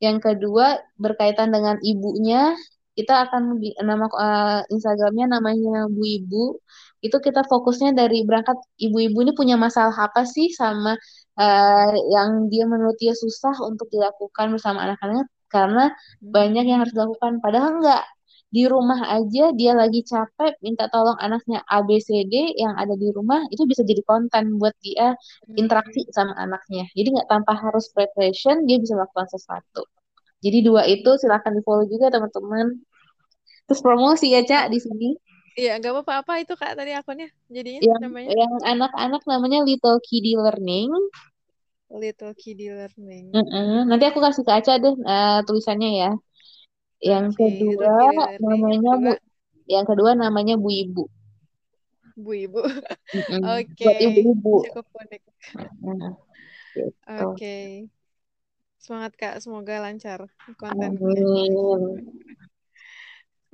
[0.05, 0.65] Yang kedua
[1.01, 2.53] berkaitan dengan ibunya
[2.97, 6.43] kita akan nama eh, Instagramnya namanya Bu Ibu
[7.05, 10.97] itu kita fokusnya dari berangkat ibu-ibu ini punya masalah apa sih sama
[11.37, 16.99] eh, yang dia menurut dia susah untuk dilakukan bersama anak-anak karena banyak yang harus hmm,
[16.99, 17.33] dilakukan.
[17.39, 18.03] Padahal enggak
[18.47, 22.95] di rumah aja dia lagi capek minta tolong anaknya A B C D yang ada
[22.95, 25.15] di rumah itu bisa jadi konten buat dia
[25.59, 26.11] interaksi hmm.
[26.15, 26.87] sama anaknya.
[26.95, 29.83] Jadi nggak tanpa harus preparation dia bisa melakukan sesuatu.
[30.39, 32.77] Jadi dua itu silahkan di follow juga teman-teman.
[33.67, 35.11] Terus promosi ya Cak di sini
[35.57, 39.97] iya nggak apa-apa apa itu Kak tadi akunnya jadinya yang namanya yang anak-anak namanya Little
[40.05, 40.93] Kiddie Learning.
[41.89, 43.33] Little Kiddie Learning.
[43.33, 43.89] Mm-mm.
[43.89, 46.11] Nanti aku kasih ke Aca deh eh, tulisannya ya.
[47.01, 47.95] Yang Little kedua
[48.37, 49.11] namanya Bu,
[49.65, 51.03] yang kedua namanya Bu Ibu.
[52.17, 52.61] Bu Ibu.
[53.57, 54.53] Oke, Buat ibu-ibu.
[54.69, 55.21] cukup unik.
[55.85, 56.13] Nah,
[56.73, 57.25] gitu.
[57.33, 57.57] Oke,
[58.81, 60.25] semangat Kak, semoga lancar
[60.57, 60.97] kontennya.
[60.97, 61.51] Amin.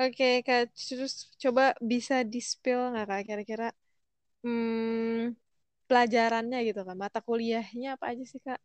[0.01, 3.21] Oke, Kak, terus coba bisa di-spill nggak Kak?
[3.27, 3.65] Kira-kira
[4.43, 5.35] hmm,
[5.87, 8.59] pelajarannya gitu kan, mata kuliahnya apa aja sih Kak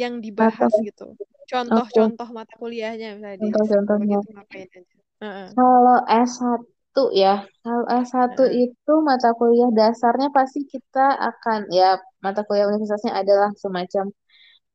[0.00, 1.02] yang dibahas gitu?
[1.50, 4.18] Contoh-contoh mata kuliahnya misalnya contoh-contohnya.
[4.18, 4.96] gitu ngapain aja?
[5.22, 7.34] Heeh, Kalau s satu ya,
[7.64, 11.88] kalau s satu heeh, itu mata kuliah dasarnya pasti kita akan ya
[12.24, 14.04] mata kuliah universitasnya adalah semacam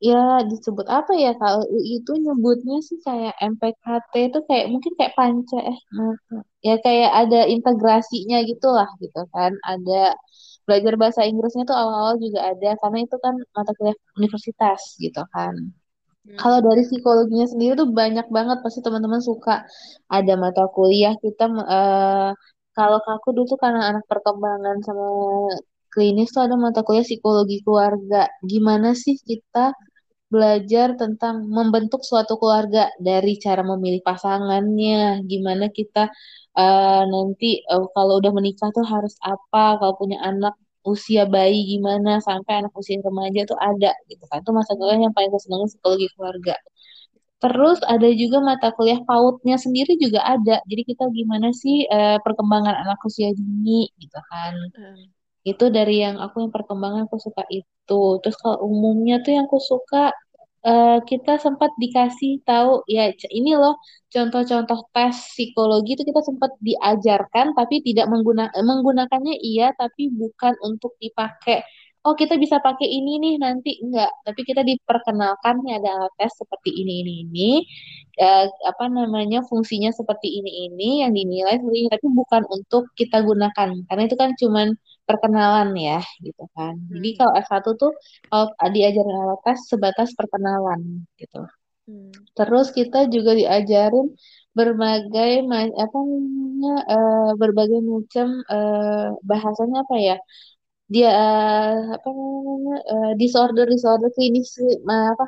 [0.09, 0.15] ya
[0.49, 5.57] disebut apa ya kalau UI itu nyebutnya sih kayak MPKT itu kayak mungkin kayak panca
[5.71, 5.79] eh
[6.67, 9.93] ya kayak ada integrasinya gitu lah gitu kan ada
[10.67, 15.53] belajar bahasa Inggrisnya tuh awal-awal juga ada karena itu kan mata kuliah universitas gitu kan
[16.39, 16.67] kalau Hmm.
[16.67, 19.51] dari psikologinya sendiri tuh banyak banget pasti teman-teman suka
[20.15, 21.43] ada mata kuliah kita
[21.75, 22.29] eh,
[22.77, 25.05] kalau aku dulu tuh karena anak perkembangan sama
[25.93, 28.21] klinis tuh ada mata kuliah psikologi keluarga.
[28.51, 29.75] Gimana sih kita
[30.33, 36.03] belajar tentang membentuk suatu keluarga dari cara memilih pasangannya, gimana kita
[36.59, 40.53] eh, nanti eh, kalau udah menikah tuh harus apa, kalau punya anak
[40.91, 44.39] usia bayi gimana sampai anak usia remaja tuh ada gitu kan.
[44.43, 46.55] Itu masa kuliah yang paling aku senangin psikologi keluarga.
[47.41, 50.61] Terus ada juga mata kuliah PAUD-nya sendiri juga ada.
[50.69, 54.53] Jadi kita gimana sih eh, perkembangan anak usia dini gitu kan.
[54.77, 55.20] Hmm.
[55.47, 58.01] Itu dari yang aku yang perkembangan aku suka itu.
[58.21, 60.13] Terus kalau umumnya tuh yang aku suka
[60.65, 63.73] eh, kita sempat dikasih tahu ya ini loh
[64.13, 70.93] contoh-contoh tes psikologi itu kita sempat diajarkan tapi tidak mengguna menggunakannya iya tapi bukan untuk
[71.03, 71.65] dipakai.
[72.01, 76.33] Oh kita bisa pakai ini nih nanti enggak, tapi kita diperkenalkan nih ada alat tes
[76.33, 77.49] seperti ini ini ini
[78.21, 81.55] eh, apa namanya fungsinya seperti ini ini yang dinilai
[81.93, 84.67] tapi bukan untuk kita gunakan karena itu kan cuman
[85.11, 86.75] perkenalan ya gitu kan.
[86.95, 87.17] Jadi Hmm.
[87.19, 87.91] kalau S1 tuh
[88.31, 90.81] kalau diajarin tes sebatas perkenalan
[91.21, 91.39] gitu.
[91.87, 92.27] Hmm.
[92.37, 94.07] Terus kita juga diajarin
[94.57, 95.31] berbagai
[95.83, 100.15] apa namanya eh, berbagai macam eh, bahasanya apa ya?
[100.93, 101.09] Dia
[101.95, 104.49] apa namanya eh, disorder disorder klinis
[105.13, 105.25] apa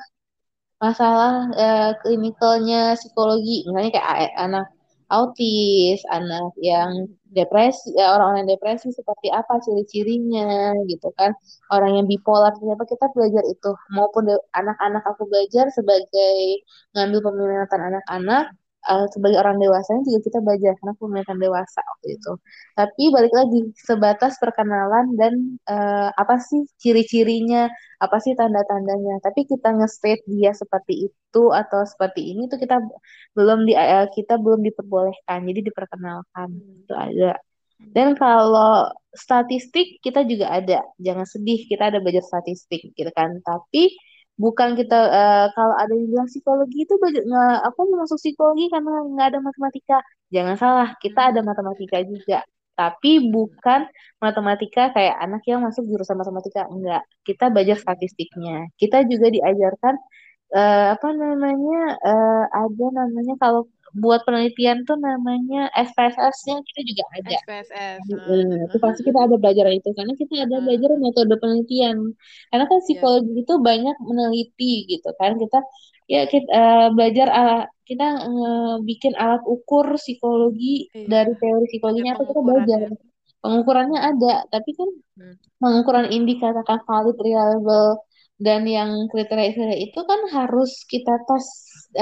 [0.84, 4.66] masalah eh, klinikalnya psikologi misalnya kayak anak
[5.14, 6.90] autis, anak yang
[7.38, 11.32] depresi, eh, orang-orang yang depresi seperti apa ciri-cirinya gitu kan,
[11.74, 13.72] orang yang bipolar ternyata kita belajar itu.
[13.94, 14.24] Maupun
[14.60, 16.66] anak-anak aku belajar sebagai
[16.98, 18.44] ngambil peminatan anak-anak
[18.92, 22.32] eh, sebagai orang dewasanya juga kita belajar karena peminatan dewasa waktu itu.
[22.78, 25.34] Tapi balik lagi sebatas perkenalan dan
[25.68, 27.72] eh, apa sih ciri-cirinya
[28.04, 29.24] apa sih tanda-tandanya.
[29.24, 32.78] Tapi kita nge-state dia seperti itu atau seperti ini tuh kita
[33.38, 35.40] belum di eh, kita belum diperbolehkan.
[35.48, 36.50] Jadi diperkenalkan.
[36.52, 36.84] Hmm.
[36.84, 37.34] Itu ada.
[37.84, 40.80] Dan kalau statistik kita juga ada.
[40.98, 43.40] Jangan sedih, kita ada belajar statistik gitu kan.
[43.44, 43.94] Tapi
[44.40, 48.92] bukan kita eh, kalau ada yang bilang psikologi itu nggak aku mau masuk psikologi karena
[49.14, 49.98] nggak ada matematika.
[50.34, 51.48] Jangan salah, kita ada Hmm.
[51.50, 52.42] matematika juga.
[52.74, 53.86] Tapi bukan
[54.18, 56.66] matematika kayak anak yang masuk jurusan matematika.
[56.74, 58.66] Enggak, kita belajar statistiknya.
[58.82, 59.96] Kita juga diajarkan
[60.56, 63.62] eh, apa namanya eh, ada namanya kalau
[63.94, 67.38] buat penelitian tuh namanya SPSS-nya kita juga ada.
[67.46, 68.00] SPSS.
[68.10, 68.84] Hmm, itu Hmm.
[68.84, 71.02] pasti kita ada belajar itu karena kita ada belajar Hmm.
[71.02, 71.98] metode penelitian.
[72.50, 72.86] Karena kan Iya.
[72.90, 75.38] psikologi itu banyak meneliti gitu kan.
[75.38, 75.60] Kita
[76.10, 81.08] ya kita eh, belajar ala- kita eh, bikin alat ukur psikologi Iya.
[81.08, 82.80] dari teori psikologinya atau kita belajar.
[82.90, 83.12] pengukurannya.
[83.44, 85.36] Pengukurannya ada, tapi kan Hmm.
[85.60, 88.00] pengukuran ini dikatakan valid, reliable,
[88.40, 91.46] dan yang kriteria-kriteria itu kan harus kita tes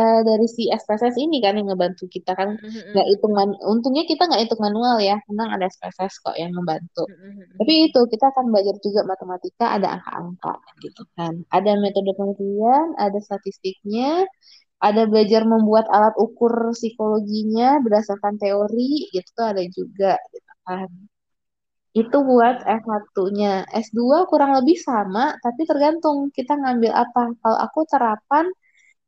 [0.02, 2.72] eh, dari si SPSS ini kan yang ngebantu kita kan Hmm.
[2.94, 3.12] nggak Hmm.
[3.16, 7.44] hitung man- untungnya kita nggak hitung manual ya tenang ada SPSS kok yang ngebantu Hmm.
[7.60, 13.20] tapi itu kita akan belajar juga matematika ada angka-angka gitu kan ada metode penelitian ada
[13.28, 14.26] statistiknya
[14.88, 20.90] ada belajar membuat alat ukur psikologinya berdasarkan teori gitu tuh ada juga gitu kan
[22.02, 22.72] itu buat Hmm.
[22.80, 23.54] S1-nya.
[23.86, 27.24] S2 kurang lebih sama, tapi tergantung kita ngambil apa.
[27.42, 28.46] Kalau aku terapan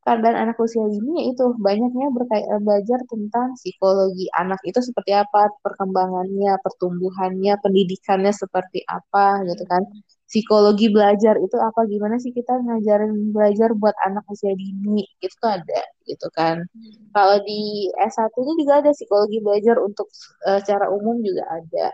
[0.04, 5.52] keadaan anak usia dini yaitu banyaknya berkait eh, belajar tentang psikologi anak itu seperti apa,
[5.64, 9.84] perkembangannya, pertumbuhannya, pendidikannya seperti apa gitu kan.
[10.28, 15.82] Psikologi belajar itu apa, gimana sih kita ngajarin belajar buat anak usia dini, itu ada
[16.10, 16.58] gitu kan.
[16.64, 16.94] Hmm.
[17.16, 20.08] Kalau di S1 itu juga ada psikologi belajar untuk
[20.48, 21.88] eh, secara umum juga ada.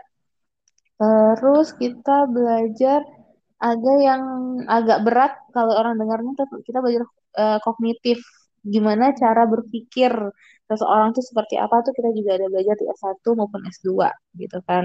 [1.00, 3.00] Terus kita belajar
[3.60, 4.22] ada yang
[4.68, 6.32] agak berat kalau orang dengarnya
[6.64, 7.04] kita belajar
[7.38, 8.18] eh, kognitif.
[8.74, 10.12] Gimana cara berpikir
[10.68, 14.84] seseorang tuh seperti apa tuh kita juga ada belajar di S1 maupun S2 gitu kan.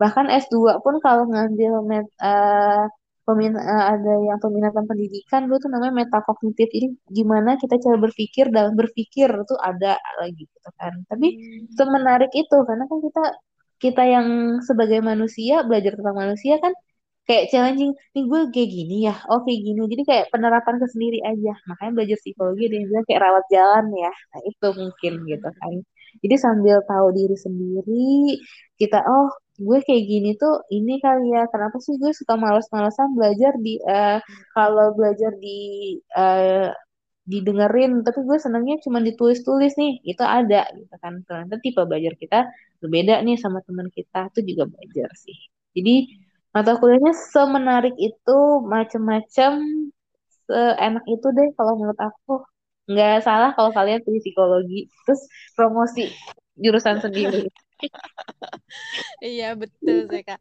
[0.00, 2.84] Bahkan S2 pun kalau ngambil met, eh,
[3.26, 6.68] pemin- eh, ada yang peminatan pendidikan dulu tuh namanya metakognitif.
[6.70, 6.86] Ini
[7.18, 10.92] gimana kita cara berpikir dalam berpikir tuh ada lagi gitu kan.
[11.10, 11.66] Tapi Hmm.
[11.78, 13.22] semenarik itu karena kan kita
[13.84, 14.28] kita yang
[14.64, 16.72] sebagai manusia belajar tentang manusia kan
[17.26, 21.18] kayak challenging nih gue kayak gini ya oh kayak gini jadi kayak penerapan ke sendiri
[21.30, 25.74] aja makanya belajar psikologi dia bilang kayak rawat jalan ya nah itu mungkin gitu kan
[26.24, 28.40] Jadi sambil tahu diri sendiri,
[28.80, 29.28] kita oh
[29.66, 31.42] gue kayak gini tuh ini kali ya.
[31.52, 34.18] Kenapa sih gue suka malas-malasan belajar di eh,
[34.56, 35.56] kalau belajar di
[36.16, 36.68] eh,
[37.32, 39.92] didengerin, tapi gue senangnya cuma ditulis-tulis nih.
[40.10, 41.14] Itu ada gitu kan.
[41.26, 42.38] Ternyata tipe belajar kita
[42.82, 45.36] berbeda nih sama teman kita itu juga belajar sih.
[45.76, 45.94] Jadi
[46.56, 48.38] mata kuliahnya semenarik itu,
[48.74, 49.52] macam-macam,
[50.46, 52.32] seenak itu deh kalau menurut aku.
[52.90, 55.20] Nggak salah kalau kalian pilih psikologi, terus
[55.58, 56.02] promosi
[56.62, 57.40] jurusan sendiri.
[59.26, 60.38] Iya betul sih kak.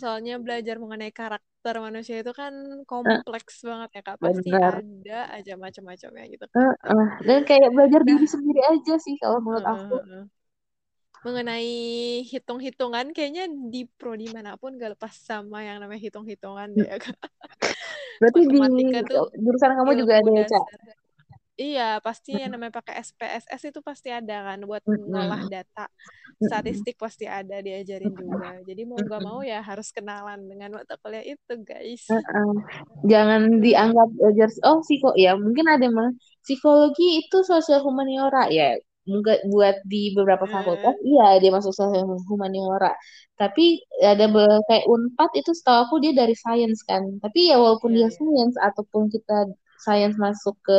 [0.00, 2.54] Soalnya belajar mengenai karakter manusia itu kan
[2.90, 4.16] kompleks banget ya kak.
[4.26, 4.74] Pasti Benar.
[4.74, 6.62] ada aja macam-macamnya gitu kan.
[6.62, 7.06] Eh, eh.
[7.28, 9.96] Dan kayak belajar diri Nah, sendiri aja sih kalau menurut heeh, aku.
[10.08, 10.22] heeh.
[11.26, 16.96] Mengenai hitung-hitungan kayaknya di prodi mana pun gak lepas sama yang namanya hitung-hitungan deh ya
[17.02, 17.18] kak.
[18.22, 18.58] Berarti di
[19.04, 20.66] tuh jurusan kamu juga ada ya, Cak?
[21.56, 25.52] Iya, pasti yang namanya pakai SPSS itu pasti ada kan buat ngolah Mm-mm.
[25.52, 25.88] data.
[26.36, 28.60] Statistik pasti ada diajarin juga.
[28.60, 32.04] Jadi mau nggak mau ya harus kenalan dengan mata kuliah itu, guys.
[33.08, 36.12] Jangan dianggap belajar oh psiko ya mungkin ada mah
[36.44, 38.76] psikologi itu sosial humaniora ya
[39.10, 42.90] mungkin buat di beberapa fakultas Eh, iya dia masuk sosial humaniora
[43.40, 43.62] tapi
[44.12, 44.24] ada
[44.68, 47.02] kayak Unpad itu setahu aku dia dari sains kan.
[47.22, 48.18] Tapi ya walaupun Iya, dia iya.
[48.18, 49.34] sains ataupun kita
[49.84, 50.78] sains masuk ke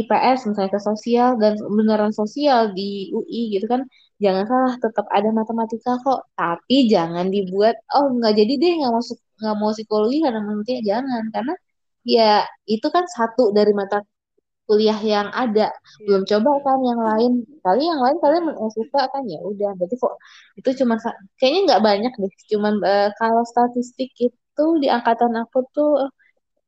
[0.00, 3.82] IPS misalnya ke sosial dan beneran sosial di UI gitu kan
[4.24, 6.20] jangan salah tetap ada matematika kok.
[6.38, 11.22] Tapi jangan dibuat oh nggak jadi deh nggak masuk nggak mau psikologi karena matematika jangan.
[11.34, 11.52] Karena
[12.16, 12.22] ya
[12.74, 13.96] itu kan satu dari mata
[14.70, 15.66] kuliah yang ada.
[15.74, 17.32] Iya, belum coba kan yang lain.
[17.66, 18.44] Kali yang lain kalian
[18.78, 19.22] suka kan?
[19.26, 20.14] Ya udah berarti kok
[20.58, 20.94] itu cuma
[21.38, 22.32] kayaknya nggak banyak deh.
[22.54, 25.90] Cuman eh, kalau statistik itu di angkatan aku tuh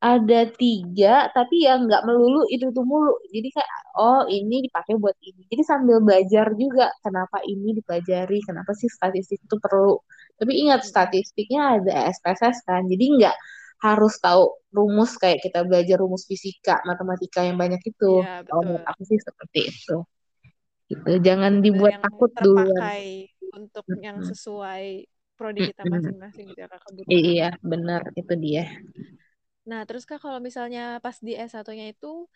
[0.03, 3.15] ada tiga tapi yang nggak melulu itu tuh mulu.
[3.35, 3.71] Jadi kayak
[4.03, 5.43] oh ini dipakai buat ini.
[5.47, 8.43] Jadi sambil belajar juga kenapa ini dipelajari?
[8.43, 9.95] Kenapa sih statistik itu perlu?
[10.39, 12.83] Tapi ingat statistiknya ada SPSS kan.
[12.91, 13.37] Jadi nggak
[13.83, 18.23] harus tahu rumus kayak kita belajar rumus fisika matematika yang banyak itu.
[18.23, 19.97] Iya, kalau menurut aku sih seperti itu.
[20.87, 21.11] Gitu.
[21.27, 23.03] Jangan dibuat yang takut terpakai
[23.53, 24.85] untuk yang sesuai
[25.35, 27.11] prodi kita masing-masing gitu ya kak kebutuhan.
[27.11, 28.65] iya benar itu dia.
[29.63, 32.27] Nah, terus Kak kalau misalnya pas di S1-nya itu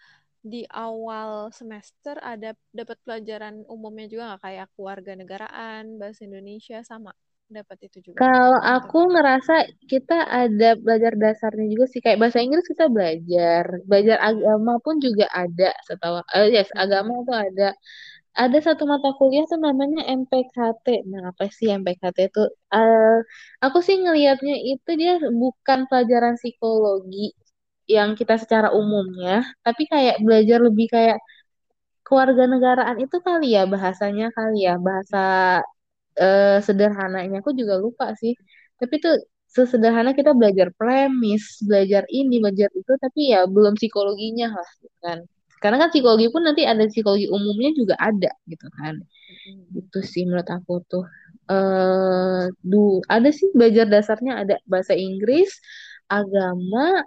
[0.47, 4.43] di awal semester ada dapat pelajaran umumnya juga nggak?
[4.47, 7.11] Kayak kewarganegaraan, bahasa Indonesia sama
[7.51, 9.53] dapat itu juga Kalau aku ngerasa
[9.93, 15.25] kita ada belajar dasarnya juga sih kayak bahasa Inggris kita belajar, belajar agama pun juga
[15.41, 17.21] ada setahu eh yes, agama Heeh.
[17.23, 17.65] itu ada.
[18.43, 20.87] Ada satu mata kuliah tuh namanya MPKT.
[21.13, 22.41] Nah, apa sih MPKT itu?
[22.75, 23.17] Eh
[23.65, 27.19] aku sih ngelihatnya itu dia bukan pelajaran psikologi
[27.97, 29.33] yang kita secara umumnya,
[29.67, 31.19] tapi kayak belajar lebih kayak
[32.07, 35.19] kewarganegaraan itu kali ya bahasanya kali ya, bahasa
[36.23, 37.37] eh, sederhananya.
[37.43, 38.33] Aku juga lupa sih.
[38.81, 39.15] Tapi tuh
[39.57, 45.19] sesederhana kita belajar premis belajar ini belajar itu tapi ya belum psikologinya lah gitu kan.
[45.63, 48.95] Karena kan psikologi pun nanti ada psikologi umumnya juga ada gitu kan.
[49.01, 49.81] Heeh.
[49.81, 51.05] itu sih menurut aku tuh.
[51.51, 55.49] Eh du ada sih belajar dasarnya ada bahasa Inggris
[56.11, 57.07] agama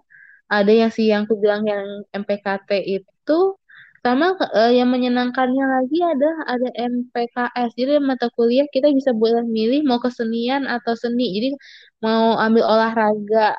[0.49, 3.58] ada yang sih yang aku bilang yang MPKT itu
[4.05, 4.25] sama
[4.59, 7.69] eh, yang menyenangkannya lagi ada ada MPKS.
[7.79, 11.23] Jadi mata kuliah kita bisa boleh milih mau kesenian atau seni.
[11.35, 11.47] Jadi
[12.05, 13.57] mau ambil olahraga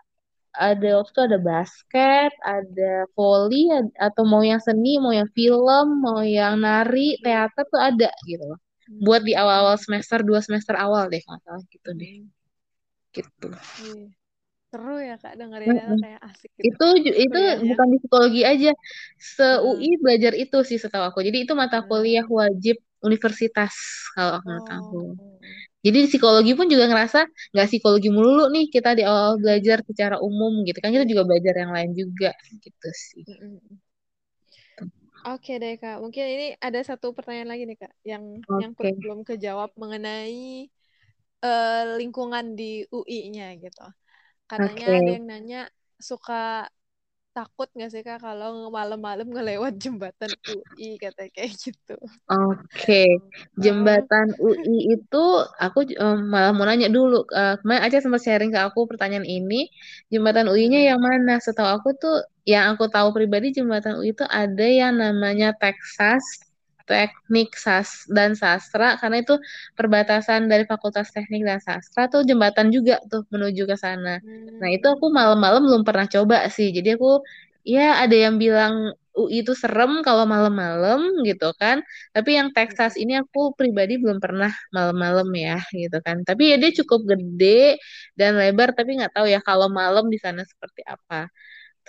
[0.56, 5.86] ada waktu itu ada basket, ada volley, ad- atau mau yang seni, mau yang film,
[6.04, 8.58] mau yang nari, teater tuh ada gitu loh.
[9.04, 12.10] Buat di awal-awal semester, dua semester awal deh, kalau nggak salah gitu deh.
[12.10, 12.24] Heeh.
[13.16, 13.46] Gitu.
[13.82, 14.19] Iya.
[14.70, 16.02] Seru ya Kak dengerinnya tuh Mm-mm.
[16.02, 16.86] kayak asik gitu Itu
[17.24, 17.70] itu kuliahnya.
[17.70, 18.70] bukan di psikologi aja.
[19.36, 20.00] Se-UI Heeh.
[20.02, 21.20] belajar itu sih setahu aku.
[21.28, 22.40] Jadi itu mata kuliah Heeh.
[22.40, 22.76] wajib
[23.08, 23.74] universitas
[24.16, 24.98] kalau aku menurut aku.
[25.18, 25.40] Oh.
[25.86, 27.20] Jadi di psikologi pun juga ngerasa
[27.54, 29.44] nggak psikologi melulu nih kita di awal Heeh.
[29.44, 32.30] belajar secara umum gitu kan kita juga belajar yang lain juga
[32.64, 33.24] gitu sih.
[33.26, 33.80] Heeh.
[35.28, 38.24] Oke deh Kak, mungkin ini ada satu pertanyaan lagi nih Kak, yang
[38.58, 40.64] nyangkut Oke, belum kejawab mengenai
[41.44, 42.64] eh, lingkungan di
[42.96, 43.82] UI-nya gitu.
[44.50, 45.14] Katanya ada oke.
[45.16, 45.60] yang nanya
[46.08, 46.66] suka
[47.36, 51.96] takut nggak sih Kak kalau malam-malam ngelewat jembatan UI kata kayak gitu.
[52.30, 53.02] Oke,
[53.58, 53.62] Heeh.
[53.64, 55.24] jembatan UI itu
[55.58, 57.26] aku em, malah mau nanya dulu.
[57.26, 59.66] Eh, kemarin aja sempat sharing ke aku pertanyaan ini.
[60.14, 61.42] Jembatan UI-nya yang mana?
[61.42, 66.22] Setahu aku tuh, yang aku tahu pribadi jembatan UI itu ada yang namanya Texas,
[66.90, 69.34] Teknik Sas dan Sastra, karena itu
[69.78, 74.18] perbatasan dari Fakultas Teknik dan Sastra tuh jembatan juga tuh menuju ke sana.
[74.60, 75.18] Nah itu aku Hmm.
[75.18, 76.68] malam-malam belum pernah coba sih.
[76.76, 77.22] Jadi aku
[77.74, 78.74] ya ada yang bilang
[79.18, 81.82] UI itu serem kalau malam-malam gitu kan.
[82.14, 86.16] Tapi yang Texas ini aku pribadi belum pernah malam-malam ya gitu kan.
[86.28, 87.78] Tapi ya dia cukup gede
[88.18, 91.28] dan lebar tapi nggak tahu ya kalau malam di sana seperti apa.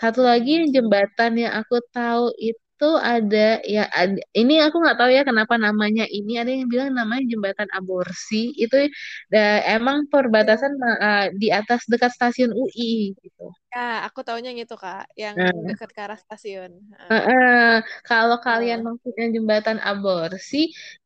[0.02, 0.76] Satu lagi yang Mm-mm.
[0.76, 2.61] jembatan yang aku tahu itu
[3.12, 7.24] ada ya ada- ini aku nggak tahu ya kenapa namanya ini ada yang bilang namanya
[7.32, 8.76] jembatan aborsi itu
[9.34, 13.52] da- emang perbatasan uh, di atas dekat stasiun UI gitu.
[13.74, 16.72] Ya, aku taunya yang itu Kak, yang Nah, dekat ke arah stasiun.
[17.00, 17.12] Heeh.
[17.12, 17.84] Heeh.
[18.08, 18.88] Kalau kalian Heeh.
[18.88, 20.58] maksudnya jembatan aborsi,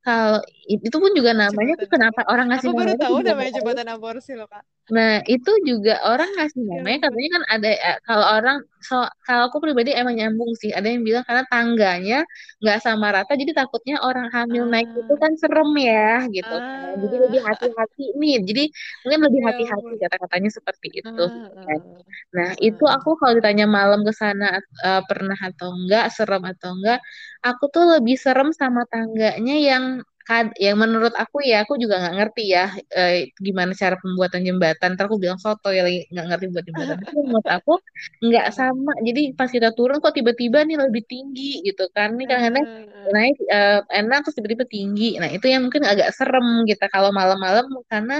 [0.06, 0.38] kalau
[0.74, 4.32] itu pun juga namanya tuh Jembatan kenapa orang ngasih Aku baru tahu namanya jembatan aborsi
[4.40, 4.64] loh Kak.
[4.86, 8.96] Nah, itu juga orang ngasih Ya namanya katanya kan ada eh, kalau orang so
[9.26, 10.70] kalau aku pribadi emang nyambung sih.
[10.78, 12.16] Ada yang bilang karena tangganya
[12.62, 16.94] nggak sama rata, jadi takutnya orang hamil naik itu Ah, kan serem ya gitu kan.
[17.04, 18.36] Jadi lebih ah, hati-hati nih.
[18.50, 18.62] Jadi
[19.04, 21.22] mungkin lebih ya hati-hati kata-katanya seperti itu.
[21.26, 21.80] Ah, kan.
[21.86, 22.04] ah,
[22.36, 22.96] Nah, itu ah.
[22.96, 24.46] aku kalau ditanya malam ke sana
[24.86, 27.00] eh, pernah atau enggak, serem atau enggak,
[27.48, 29.86] aku tuh lebih serem sama tangganya yang
[30.28, 32.64] kad- yang menurut aku ya, aku juga nggak ngerti ya
[32.98, 33.14] eh,
[33.46, 34.90] gimana cara pembuatan jembatan.
[34.96, 36.96] Ntar aku bilang soto ya lagi nggak ngerti buat jembatan.
[37.02, 37.72] Tapi menurut aku
[38.26, 38.92] nggak sama.
[39.08, 42.08] Jadi pas kita turun kok tiba-tiba nih lebih tinggi gitu kan.
[42.16, 42.66] Ini kadang-kadang
[43.06, 45.06] ah, naik eh, enak terus tiba-tiba tinggi.
[45.22, 48.16] Nah, itu yang mungkin agak serem gitu kalau malam-malam karena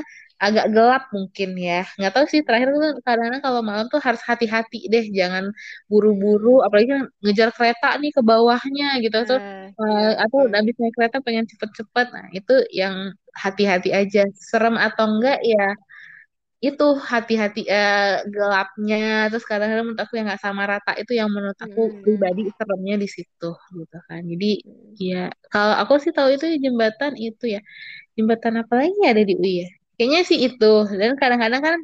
[0.46, 1.74] agak gelap mungkin ya.
[1.98, 5.44] Nggak tahu sih terakhir tuh kadang-kadang kalau malam tuh harus hati-hati deh, jangan
[5.92, 9.18] buru-buru, apalagi kan ngejar kereta nih ke bawahnya gitu.
[9.24, 10.56] Eh, iya aku betul.
[10.56, 12.06] habis naik kereta pengen cepet-cepet.
[12.16, 12.96] Nah, itu yang
[13.44, 14.20] hati-hati aja.
[14.50, 15.76] Serem atau enggak ya
[16.66, 18.96] itu hati-hati eh, gelapnya.
[19.30, 22.04] Terus kadang-kadang menurut aku yang nggak sama rata itu yang menurut aku Hmm.
[22.04, 23.46] pribadi seremnya di situ
[23.80, 24.22] gitu kan.
[24.32, 24.96] Jadi Hmm.
[25.08, 25.18] ya
[25.54, 27.60] kalau aku sih tahu itu jembatan itu ya.
[28.18, 29.70] Jembatan apa lagi ada di UI ya?
[29.96, 30.74] Kayaknya sih itu.
[31.00, 31.80] Dan kadang-kadang kan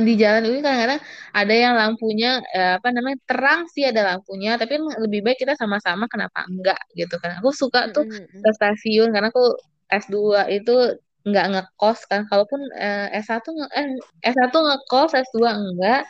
[0.00, 1.00] di jalan UI kadang-kadang
[1.36, 6.08] ada yang lampunya eh, apa namanya terang sih ada lampunya tapi lebih baik kita sama-sama
[6.08, 9.60] kenapa enggak gitu kan aku suka tuh ke stasiun karena aku
[9.92, 10.96] S2 itu
[11.28, 13.86] nggak ngekos kan kalaupun eh, S1 nge- eh,
[14.32, 16.00] S1 ngekos S2 enggak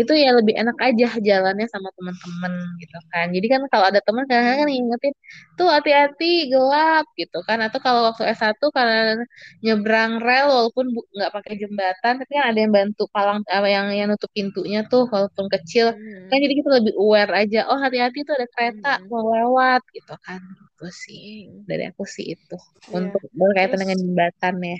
[0.00, 2.52] itu ya lebih enak aja jalannya sama teman-teman
[2.82, 4.76] gitu kan jadi kan kalau ada teman kadang-kadang kan Hmm.
[4.76, 5.14] ngingetin
[5.58, 9.24] tuh hati-hati gelap gitu kan atau kalau waktu S1 karena
[9.64, 13.86] nyebrang rel walaupun bu- nggak pakai jembatan tapi kan ada yang bantu palang apa yang
[13.98, 15.86] yang nutup pintunya tuh walaupun kecil
[16.28, 16.42] kan Hmm.
[16.44, 19.08] jadi kita lebih aware aja oh hati-hati tuh ada kereta Hmm.
[19.10, 20.40] mau lewat gitu kan
[20.78, 21.22] gitu sih
[21.68, 22.54] dari aku sih itu
[22.88, 22.98] Iya.
[22.98, 24.76] untuk berkaitan Terus dengan jembatan ya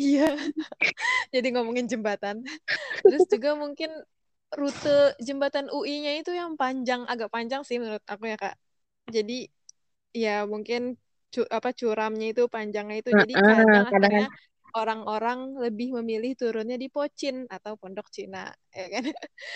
[0.00, 0.20] iya,
[1.34, 2.36] jadi ngomongin jembatan.
[3.08, 3.90] Terus juga mungkin
[4.60, 4.90] rute
[5.26, 8.54] jembatan UI-nya itu yang panjang, agak panjang sih menurut aku ya, Kak.
[9.16, 9.34] Jadi
[10.24, 10.80] ya mungkin
[11.34, 14.24] cu- apa curamnya itu panjangnya itu jadi kadang kadang akhirnya
[14.78, 18.38] orang-orang lebih memilih turunnya di Pocin atau Pondok Cina,
[18.78, 19.04] ya kan?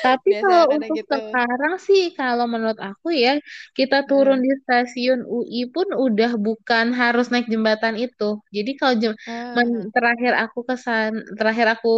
[0.05, 1.13] Tapi kalau untuk gitu.
[1.13, 3.37] sekarang sih, kalau menurut aku ya,
[3.77, 8.25] kita turun Nah, di stasiun UI pun udah bukan harus naik jembatan itu.
[8.57, 9.19] Jadi kalau jem-
[9.57, 11.89] men- ah, terakhir aku kesan, terakhir aku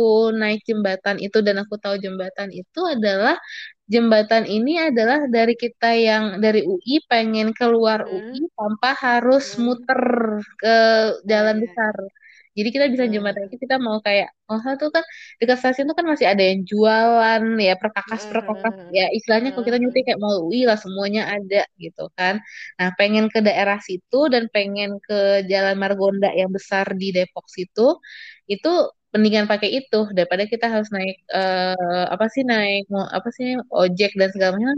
[0.41, 3.39] naik jembatan itu dan aku tahu jembatan itu adalah
[3.95, 9.63] jembatan ini adalah dari kita yang dari UI pengen keluar UI hmm, tanpa harus hmm.
[9.63, 10.01] muter
[10.61, 10.69] ke
[11.31, 11.63] jalan iya.
[11.63, 11.97] besar.
[12.59, 15.05] Jadi kita bisa jembatan Ah, itu kita mau kayak oh tuh kan
[15.41, 19.65] dekat stasiun tuh kan masih ada yang jualan ya perkakas perkakas ah, ya istilahnya kalau
[19.69, 22.35] kita nyuti kayak mau UI lah semuanya ada gitu kan.
[22.79, 27.97] Nah pengen ke daerah situ dan pengen ke Jalan Margonda yang besar di Depok situ
[28.53, 28.69] itu
[29.13, 33.49] mendingan pakai itu daripada kita harus naik eh, apa sih naik mau apa sih
[33.81, 34.73] ojek dan segala macam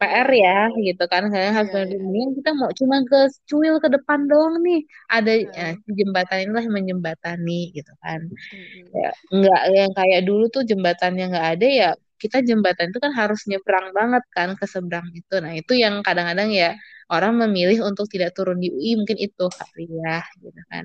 [0.00, 0.56] PR ya
[0.86, 1.22] gitu kan.
[1.32, 1.98] Kayak harus Iya, iya.
[2.04, 3.18] mendingan kita mau cuma ke
[3.50, 4.78] cuil ke depan doang nih.
[5.14, 8.20] Ada ya, Ah, si jembatan inilah yang menjembatani gitu kan.
[8.52, 11.88] Hmm, ya nggak yang kayak dulu tuh jembatannya nggak ada ya
[12.22, 15.34] kita jembatan itu kan harus nyebrang banget kan ke seberang itu.
[15.44, 16.72] Nah itu yang kadang-kadang ya
[17.12, 20.84] orang memilih untuk tidak turun di UI mungkin itu kali ya gitu kan.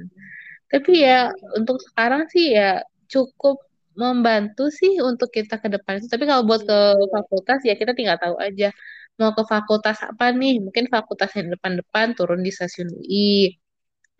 [0.71, 2.79] Tapi ya untuk sekarang sih ya
[3.13, 3.55] cukup
[3.93, 6.07] membantu sih untuk kita ke depan itu.
[6.07, 6.77] Tapi kalau buat ke
[7.11, 8.71] fakultas ya kita tinggal tahu aja.
[9.19, 10.63] Mau ke fakultas apa nih?
[10.63, 13.59] Mungkin fakultas yang depan-depan turun di stasiun UI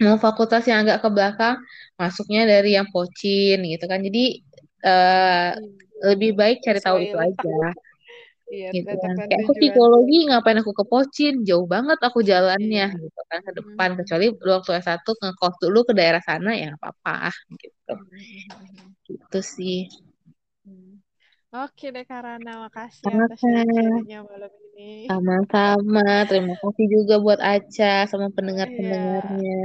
[0.01, 1.55] mau fakultas yang agak ke belakang
[1.93, 4.01] masuknya dari yang pocin gitu kan.
[4.01, 4.41] Jadi
[4.81, 5.49] eh,
[6.01, 7.45] lebih baik cari tahu itu letak.
[7.45, 7.90] aja
[8.53, 9.15] Iya, gitu kan.
[9.29, 11.33] kayak aku psikologi ngapain aku ke pocin?
[11.47, 13.01] Jauh banget aku jalannya Iya.
[13.03, 13.89] gitu kan ke depan.
[13.91, 14.25] Hmm, kecuali
[14.55, 17.31] waktu S1 ngekos dulu ke daerah sana ya apa-apa
[17.63, 17.93] gitu.
[17.95, 19.77] Hmm, hmm, hmm, gitu sih.
[20.65, 20.91] Hmm.
[21.63, 24.91] Oke deh Karana, makasih atas sama sharing-sharingnya malam ini.
[25.09, 26.01] sama-sama.
[26.29, 29.61] Terima kasih juga buat Aca sama Iya, pendengar-pendengarnya.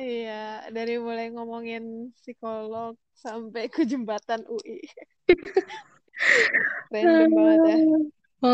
[0.00, 0.32] Iya.
[0.76, 1.82] Dari mulai ngomongin
[2.18, 2.92] psikolog
[3.24, 4.76] sampai ke jembatan UI.
[6.92, 7.78] Random banget ya.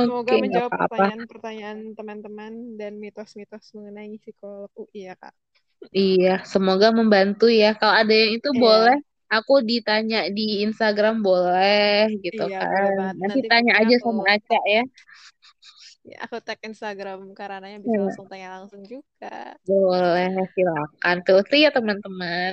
[0.01, 5.35] Semoga Oke, nggak menjawab pertanyaan-pertanyaan teman-teman dan mitos-mitos mengenai psikolog UI ya, Kak.
[5.99, 7.67] Iya, semoga membantu ya.
[7.79, 9.03] Kalau ada yang itu boleh, Iya,
[9.35, 13.13] aku ditanya di Instagram boleh gitu iya boleh kan.
[13.21, 14.81] Nanti Nanti tanya aja aku sama Aca ya.
[16.09, 19.57] ya, aku tag Instagram karena bisa Iya, langsung tanya langsung juga.
[19.69, 21.17] boleh, silakan.
[21.27, 22.53] Tuh ya teman-teman.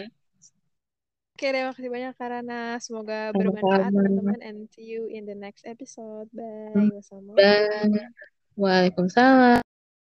[1.40, 6.28] Oke, terima kasih banyak karena semoga bermanfaat teman-teman and see you in the next episode.
[6.36, 6.76] Bye.
[6.76, 6.92] Bye.
[7.00, 8.12] Wassalamualaikum.
[8.60, 9.69] Waalaikumsalam.